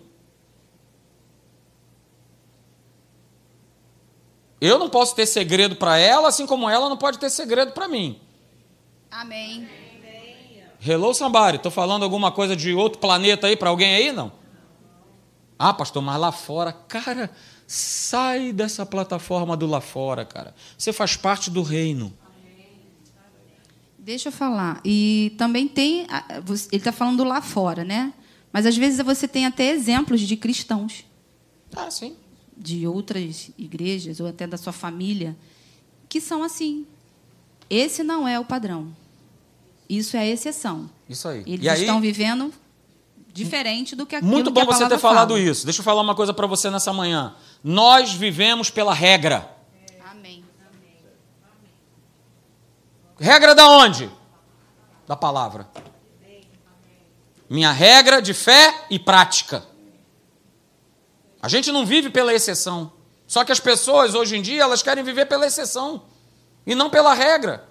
[4.61, 7.89] Eu não posso ter segredo para ela, assim como ela não pode ter segredo para
[7.89, 8.21] mim.
[9.11, 9.69] Amém.
[10.85, 11.57] Hello, somebody.
[11.57, 14.13] Estou falando alguma coisa de outro planeta aí para alguém aí?
[14.13, 14.33] Não.
[15.59, 17.31] Ah, pastor, mas lá fora, cara,
[17.67, 20.55] sai dessa plataforma do lá fora, cara.
[20.77, 22.17] Você faz parte do reino.
[24.07, 24.81] Deixa eu falar.
[24.85, 26.07] E também tem.
[26.07, 28.13] Ele está falando lá fora, né?
[28.53, 31.05] Mas às vezes você tem até exemplos de cristãos.
[31.75, 32.15] Ah, sim.
[32.57, 35.37] De outras igrejas, ou até da sua família,
[36.09, 36.87] que são assim.
[37.69, 38.97] Esse não é o padrão.
[39.89, 40.89] Isso é a exceção.
[41.09, 41.43] Isso aí.
[41.45, 42.55] Eles aí, estão vivendo
[43.33, 45.41] diferente do que aquilo Muito bom você ter falado fala.
[45.41, 45.67] isso.
[45.67, 47.35] Deixa eu falar uma coisa para você nessa manhã.
[47.63, 49.53] Nós vivemos pela regra.
[50.09, 50.45] Amém.
[53.19, 54.11] Regra da onde?
[55.07, 55.69] Da palavra.
[57.49, 59.65] Minha regra de fé e prática.
[61.41, 62.93] A gente não vive pela exceção.
[63.27, 66.03] Só que as pessoas hoje em dia elas querem viver pela exceção
[66.67, 67.69] e não pela regra.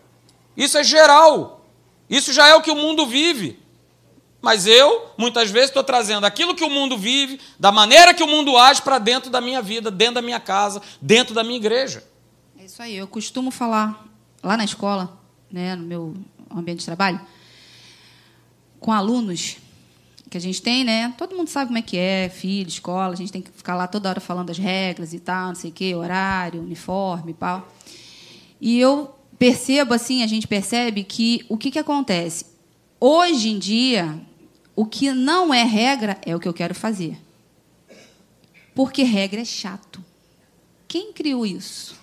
[0.56, 1.66] Isso é geral.
[2.10, 3.60] Isso já é o que o mundo vive.
[4.42, 8.28] Mas eu, muitas vezes, estou trazendo aquilo que o mundo vive, da maneira que o
[8.28, 12.08] mundo age, para dentro da minha vida, dentro da minha casa, dentro da minha igreja.
[12.60, 12.96] É isso aí.
[12.96, 14.06] Eu costumo falar
[14.44, 15.18] lá na escola,
[15.52, 16.14] né, no meu
[16.50, 17.20] ambiente de trabalho,
[18.80, 19.58] com alunos
[20.30, 21.14] que a gente tem, né?
[21.18, 23.88] Todo mundo sabe como é que é, filho, escola, a gente tem que ficar lá
[23.88, 27.72] toda hora falando as regras e tal, não sei o quê, horário, uniforme e tal.
[28.60, 32.46] E eu percebo assim, a gente percebe que o que, que acontece?
[33.00, 34.20] Hoje em dia,
[34.76, 37.18] o que não é regra é o que eu quero fazer.
[38.74, 40.04] Porque regra é chato.
[40.88, 41.96] Quem criou isso?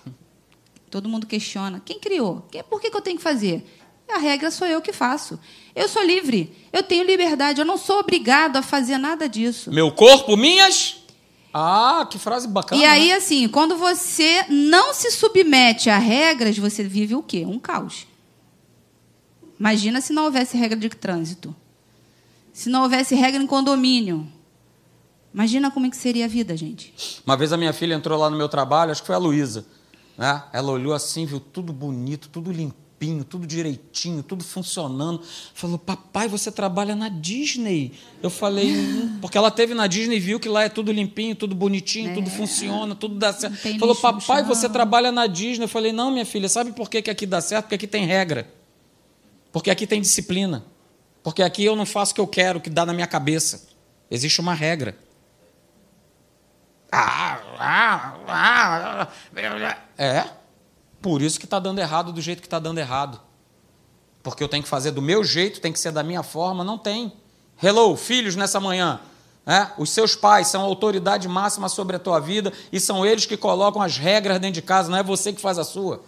[0.93, 1.81] Todo mundo questiona.
[1.83, 2.47] Quem criou?
[2.69, 3.65] Por que, que eu tenho que fazer?
[4.07, 5.39] A regra sou eu que faço.
[5.75, 6.55] Eu sou livre.
[6.71, 7.59] Eu tenho liberdade.
[7.59, 9.71] Eu não sou obrigado a fazer nada disso.
[9.71, 10.97] Meu corpo, minhas
[11.51, 12.79] ah, que frase bacana.
[12.79, 13.15] E aí, né?
[13.15, 17.43] assim, quando você não se submete a regras, você vive o quê?
[17.43, 18.05] Um caos.
[19.59, 21.55] Imagina se não houvesse regra de trânsito.
[22.53, 24.31] Se não houvesse regra em condomínio.
[25.33, 26.93] Imagina como é que seria a vida, gente.
[27.25, 29.65] Uma vez a minha filha entrou lá no meu trabalho, acho que foi a Luísa.
[30.17, 30.43] Né?
[30.53, 32.83] Ela olhou assim, viu tudo bonito, tudo limpinho
[33.27, 35.21] tudo direitinho, tudo funcionando.
[35.53, 37.91] Falou, papai, você trabalha na Disney.
[38.21, 41.35] Eu falei, hum, porque ela teve na Disney e viu que lá é tudo limpinho,
[41.35, 42.13] tudo bonitinho, é.
[42.13, 43.57] tudo funciona, tudo dá certo.
[43.77, 45.65] Falou, papai, você trabalha na Disney.
[45.65, 47.65] Eu falei, não, minha filha, sabe por que, que aqui dá certo?
[47.65, 48.49] Porque aqui tem regra.
[49.51, 50.63] Porque aqui tem disciplina.
[51.21, 53.67] Porque aqui eu não faço o que eu quero, o que dá na minha cabeça.
[54.09, 54.97] Existe uma regra.
[59.97, 60.29] É.
[61.01, 63.19] Por isso que está dando errado do jeito que está dando errado.
[64.21, 66.63] Porque eu tenho que fazer do meu jeito, tem que ser da minha forma.
[66.63, 67.11] Não tem.
[67.61, 69.01] Hello, filhos, nessa manhã.
[69.45, 69.67] É?
[69.77, 73.35] Os seus pais são a autoridade máxima sobre a tua vida e são eles que
[73.35, 76.01] colocam as regras dentro de casa, não é você que faz a sua.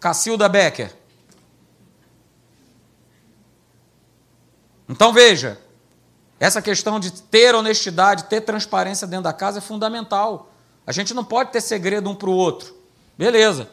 [0.00, 0.92] Cacilda Becker.
[4.88, 5.60] Então veja,
[6.40, 10.50] essa questão de ter honestidade, ter transparência dentro da casa é fundamental.
[10.86, 12.74] A gente não pode ter segredo um para o outro.
[13.16, 13.70] Beleza.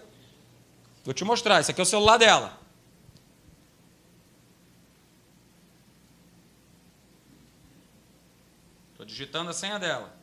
[1.06, 1.62] Vou te mostrar.
[1.62, 2.60] Esse aqui é o celular dela.
[8.92, 10.14] Estou digitando a senha dela.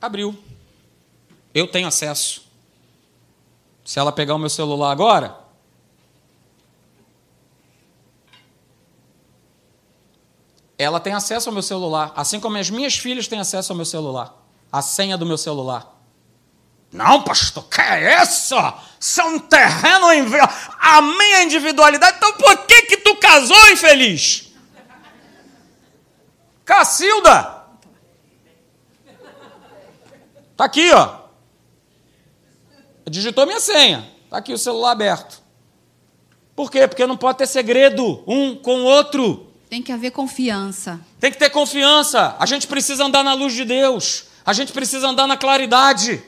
[0.00, 0.36] Abriu.
[1.54, 2.44] Eu tenho acesso.
[3.84, 5.45] Se ela pegar o meu celular agora,
[10.78, 13.86] ela tem acesso ao meu celular, assim como as minhas filhas têm acesso ao meu
[13.86, 14.34] celular,
[14.70, 15.94] a senha do meu celular.
[16.92, 18.54] Não, pastor, que é isso?
[18.98, 20.06] Isso é um terreno
[20.80, 22.16] a minha individualidade.
[22.16, 24.52] Então por que que tu casou, infeliz?
[26.64, 27.56] Cacilda!
[30.56, 31.26] Tá aqui, ó.
[33.08, 34.10] Digitou minha senha.
[34.30, 35.42] Tá aqui o celular aberto.
[36.54, 36.88] Por quê?
[36.88, 39.45] Porque não pode ter segredo um com o outro.
[39.68, 41.00] Tem que haver confiança.
[41.18, 42.36] Tem que ter confiança.
[42.38, 44.26] A gente precisa andar na luz de Deus.
[44.44, 46.22] A gente precisa andar na claridade.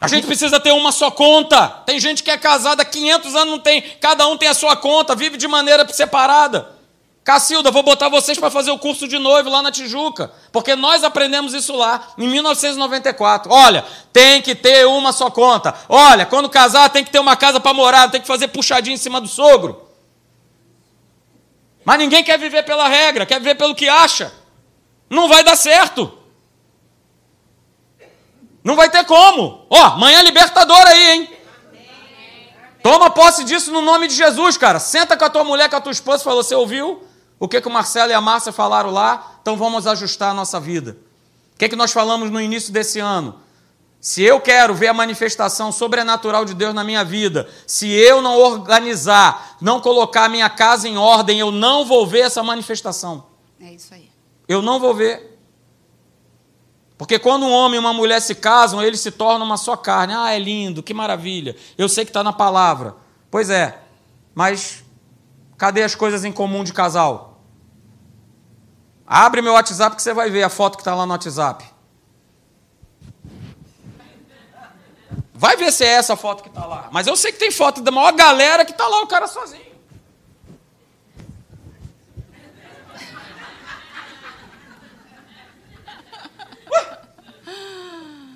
[0.00, 1.68] A gente precisa ter uma só conta.
[1.86, 3.82] Tem gente que é casada há 500 anos, não tem.
[4.00, 6.74] Cada um tem a sua conta, vive de maneira separada.
[7.22, 11.02] Cacilda, vou botar vocês para fazer o curso de noivo lá na Tijuca, porque nós
[11.02, 13.50] aprendemos isso lá em 1994.
[13.50, 13.82] Olha,
[14.12, 15.74] tem que ter uma só conta.
[15.88, 18.98] Olha, quando casar tem que ter uma casa para morar, tem que fazer puxadinho em
[18.98, 19.83] cima do sogro.
[21.84, 24.32] Mas ninguém quer viver pela regra, quer viver pelo que acha.
[25.10, 26.18] Não vai dar certo.
[28.62, 29.66] Não vai ter como.
[29.68, 31.30] Ó, manhã libertadora aí, hein?
[32.82, 34.78] Toma posse disso no nome de Jesus, cara.
[34.78, 37.02] Senta com a tua mulher, com a tua esposa fala: Você ouviu
[37.38, 39.38] o que, que o Marcelo e a Márcia falaram lá?
[39.42, 40.96] Então vamos ajustar a nossa vida.
[41.54, 43.40] O que, que nós falamos no início desse ano?
[44.04, 48.38] Se eu quero ver a manifestação sobrenatural de Deus na minha vida, se eu não
[48.38, 53.24] organizar, não colocar a minha casa em ordem, eu não vou ver essa manifestação.
[53.58, 54.10] É isso aí.
[54.46, 55.40] Eu não vou ver.
[56.98, 60.12] Porque quando um homem e uma mulher se casam, eles se tornam uma só carne.
[60.14, 61.56] Ah, é lindo, que maravilha.
[61.78, 62.94] Eu sei que está na palavra.
[63.30, 63.84] Pois é,
[64.34, 64.84] mas
[65.56, 67.40] cadê as coisas em comum de casal?
[69.06, 71.72] Abre meu WhatsApp que você vai ver a foto que está lá no WhatsApp.
[75.36, 76.88] Vai ver se é essa foto que está lá.
[76.92, 79.74] Mas eu sei que tem foto da maior galera que está lá o cara sozinho.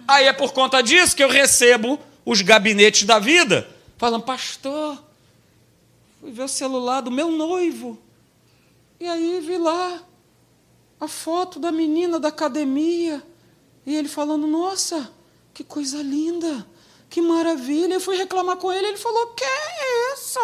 [0.08, 4.98] Aí é por conta disso que eu recebo os gabinetes da vida, falando, pastor,
[6.20, 7.98] fui ver o celular do meu noivo.
[8.98, 10.02] E aí vi lá
[10.98, 13.22] a foto da menina da academia.
[13.86, 15.12] E ele falando, nossa,
[15.54, 16.66] que coisa linda.
[17.08, 17.94] Que maravilha!
[17.94, 20.40] Eu fui reclamar com ele, ele falou: Que é isso?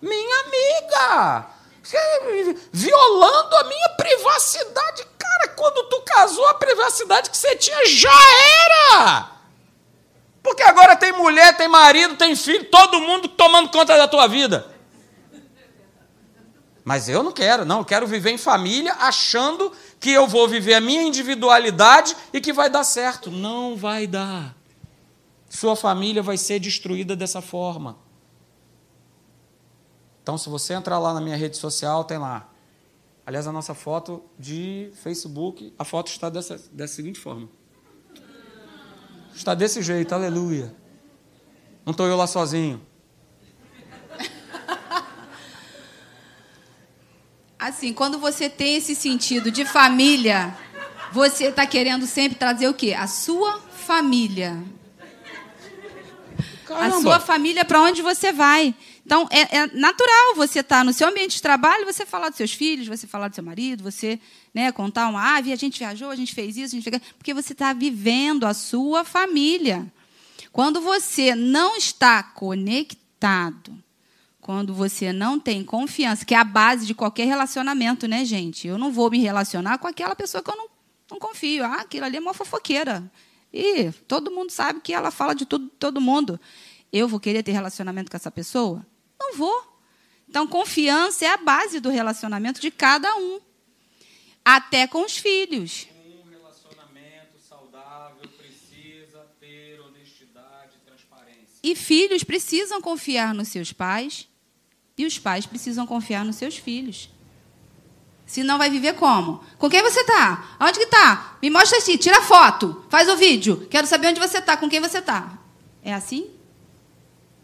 [0.00, 1.46] Minha amiga!
[2.72, 5.06] Violando a minha privacidade.
[5.18, 8.12] Cara, quando tu casou, a privacidade que você tinha já
[8.66, 9.30] era!
[10.42, 14.66] Porque agora tem mulher, tem marido, tem filho, todo mundo tomando conta da tua vida.
[16.84, 17.80] Mas eu não quero, não.
[17.80, 22.52] Eu quero viver em família achando que eu vou viver a minha individualidade e que
[22.52, 23.30] vai dar certo.
[23.30, 24.59] Não vai dar.
[25.50, 27.98] Sua família vai ser destruída dessa forma.
[30.22, 32.48] Então, se você entrar lá na minha rede social, tem lá.
[33.26, 37.48] Aliás, a nossa foto de Facebook, a foto está dessa, dessa seguinte forma.
[39.34, 40.72] Está desse jeito, aleluia.
[41.84, 42.80] Não estou eu lá sozinho.
[47.58, 50.56] Assim, quando você tem esse sentido de família,
[51.10, 52.94] você está querendo sempre trazer o quê?
[52.94, 54.62] A sua família.
[56.74, 56.96] Caramba.
[56.96, 58.74] A sua família para onde você vai.
[59.04, 62.36] Então, é, é natural você estar tá no seu ambiente de trabalho, você falar dos
[62.36, 64.20] seus filhos, você falar do seu marido, você
[64.54, 67.02] né, contar uma ave, ah, a gente viajou, a gente fez isso, a gente fez...
[67.18, 69.92] porque você está vivendo a sua família.
[70.52, 73.76] Quando você não está conectado,
[74.40, 78.68] quando você não tem confiança, que é a base de qualquer relacionamento, né, gente?
[78.68, 80.68] Eu não vou me relacionar com aquela pessoa que eu não,
[81.10, 81.64] não confio.
[81.64, 83.10] Ah, aquilo ali é uma fofoqueira.
[83.52, 86.38] E todo mundo sabe que ela fala de tudo, todo mundo.
[86.92, 88.84] Eu vou querer ter relacionamento com essa pessoa?
[89.18, 89.70] Não vou.
[90.28, 93.40] Então, confiança é a base do relacionamento de cada um.
[94.44, 95.88] Até com os filhos.
[96.24, 101.58] Um relacionamento saudável precisa ter honestidade e transparência.
[101.62, 104.28] E filhos precisam confiar nos seus pais.
[104.96, 107.10] E os pais precisam confiar nos seus filhos.
[108.30, 109.44] Senão vai viver como?
[109.58, 110.54] Com quem você está?
[110.60, 111.36] Onde que está?
[111.42, 113.66] Me mostra assim, tira foto, faz o vídeo.
[113.68, 115.36] Quero saber onde você está, com quem você está.
[115.82, 116.30] É assim?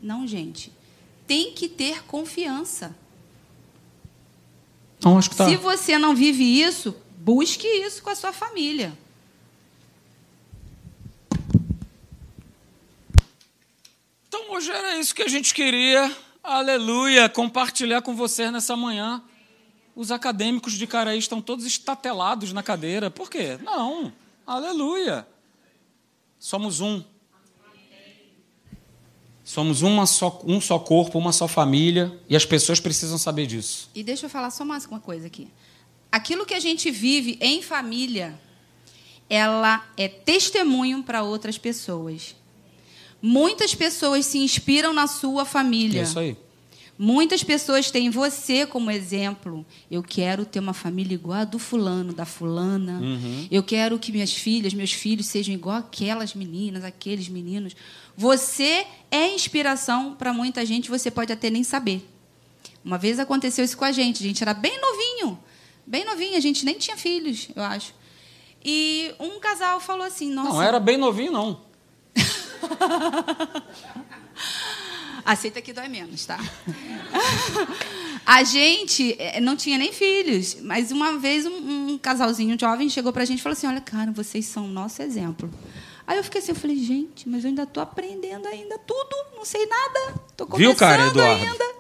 [0.01, 0.73] Não, gente.
[1.27, 2.97] Tem que ter confiança.
[5.03, 5.49] Não, acho que tá.
[5.49, 8.97] Se você não vive isso, busque isso com a sua família.
[14.29, 16.17] Então, hoje era isso que a gente queria.
[16.45, 17.29] Aleluia!
[17.29, 19.21] Compartilhar com vocês nessa manhã.
[19.97, 23.11] Os acadêmicos de Caraí estão todos estatelados na cadeira.
[23.11, 23.59] Por quê?
[23.63, 24.13] Não.
[24.47, 25.27] Aleluia.
[26.39, 27.03] Somos um.
[29.43, 33.89] Somos uma só, um só corpo, uma só família, e as pessoas precisam saber disso.
[33.95, 35.49] E deixa eu falar só mais uma coisa aqui.
[36.13, 38.39] Aquilo que a gente vive em família,
[39.31, 42.37] ela é testemunho para outras pessoas.
[43.23, 46.01] Muitas pessoas se inspiram na sua família.
[46.01, 46.37] É isso aí.
[46.99, 49.67] Muitas pessoas têm você como exemplo.
[49.91, 53.01] Eu quero ter uma família igual a do fulano, da fulana.
[53.01, 53.47] Uhum.
[53.51, 57.77] Eu quero que minhas filhas, meus filhos sejam igual aquelas meninas, aqueles meninos.
[58.17, 62.09] Você é inspiração para muita gente, você pode até nem saber.
[62.83, 64.23] Uma vez aconteceu isso com a gente.
[64.23, 65.39] A gente era bem novinho,
[65.87, 67.95] bem novinho, a gente nem tinha filhos, eu acho.
[68.65, 70.51] E um casal falou assim: Nossa.
[70.51, 71.61] Não era bem novinho, não.
[75.27, 76.39] Aceita que dói menos, tá?
[78.25, 83.13] a gente eh, não tinha nem filhos, mas uma vez um, um casalzinho jovem chegou
[83.13, 85.51] pra gente e falou assim: Olha, cara, vocês são o nosso exemplo.
[86.07, 89.45] Aí eu fiquei assim, eu falei, gente, mas eu ainda tô aprendendo ainda tudo, não
[89.45, 91.45] sei nada, tô começando Viu, cara, Eduardo?
[91.45, 91.75] ainda.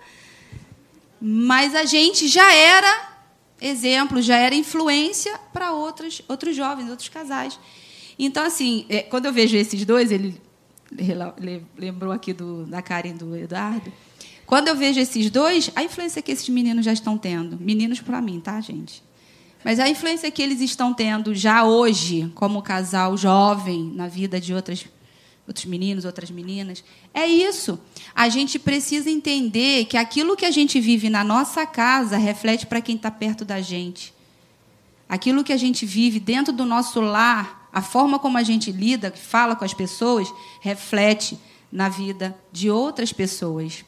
[1.21, 3.17] Mas a gente já era
[3.61, 7.59] exemplo, já era influência para outros, outros jovens, outros casais.
[8.19, 10.41] Então, assim, é, quando eu vejo esses dois, ele
[11.76, 13.93] lembrou aqui do, da Karen e do Eduardo.
[14.47, 18.22] Quando eu vejo esses dois, a influência que esses meninos já estão tendo, meninos para
[18.22, 19.03] mim, tá, gente?
[19.64, 24.55] Mas a influência que eles estão tendo já hoje, como casal jovem, na vida de
[24.55, 24.87] outras,
[25.45, 27.76] outros meninos, outras meninas, é isso.
[28.14, 32.80] A gente precisa entender que aquilo que a gente vive na nossa casa reflete para
[32.80, 34.14] quem está perto da gente.
[35.09, 39.12] Aquilo que a gente vive dentro do nosso lar, a forma como a gente lida,
[39.14, 41.39] fala com as pessoas, reflete
[41.70, 43.85] na vida de outras pessoas.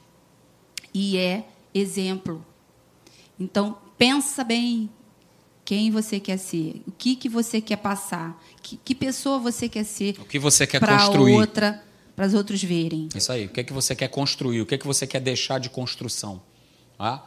[0.93, 2.45] E é exemplo.
[3.41, 4.91] Então, pensa bem,
[5.65, 9.85] quem você quer ser, o que, que você quer passar, que, que pessoa você quer
[9.85, 10.21] ser.
[10.21, 11.33] O que você quer construir.
[11.33, 11.83] outra,
[12.15, 13.09] para os outros verem.
[13.15, 13.47] Isso aí.
[13.47, 14.61] O que é que você quer construir?
[14.61, 16.43] O que é que você quer deixar de construção?
[16.99, 17.23] Ah?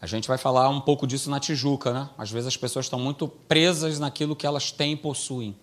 [0.00, 2.08] A gente vai falar um pouco disso na Tijuca, né?
[2.16, 5.54] Às vezes as pessoas estão muito presas naquilo que elas têm e possuem.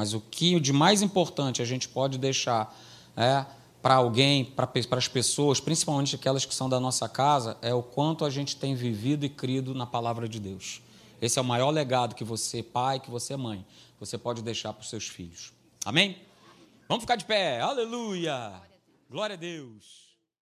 [0.00, 2.74] Mas o que de mais importante a gente pode deixar
[3.14, 3.44] é,
[3.82, 8.24] para alguém, para as pessoas, principalmente aquelas que são da nossa casa, é o quanto
[8.24, 10.80] a gente tem vivido e crido na palavra de Deus.
[11.20, 13.62] Esse é o maior legado que você, pai, que você, mãe,
[13.98, 15.52] você pode deixar para os seus filhos.
[15.84, 16.16] Amém?
[16.88, 17.60] Vamos ficar de pé.
[17.60, 18.54] Aleluia.
[19.10, 20.09] Glória a Deus.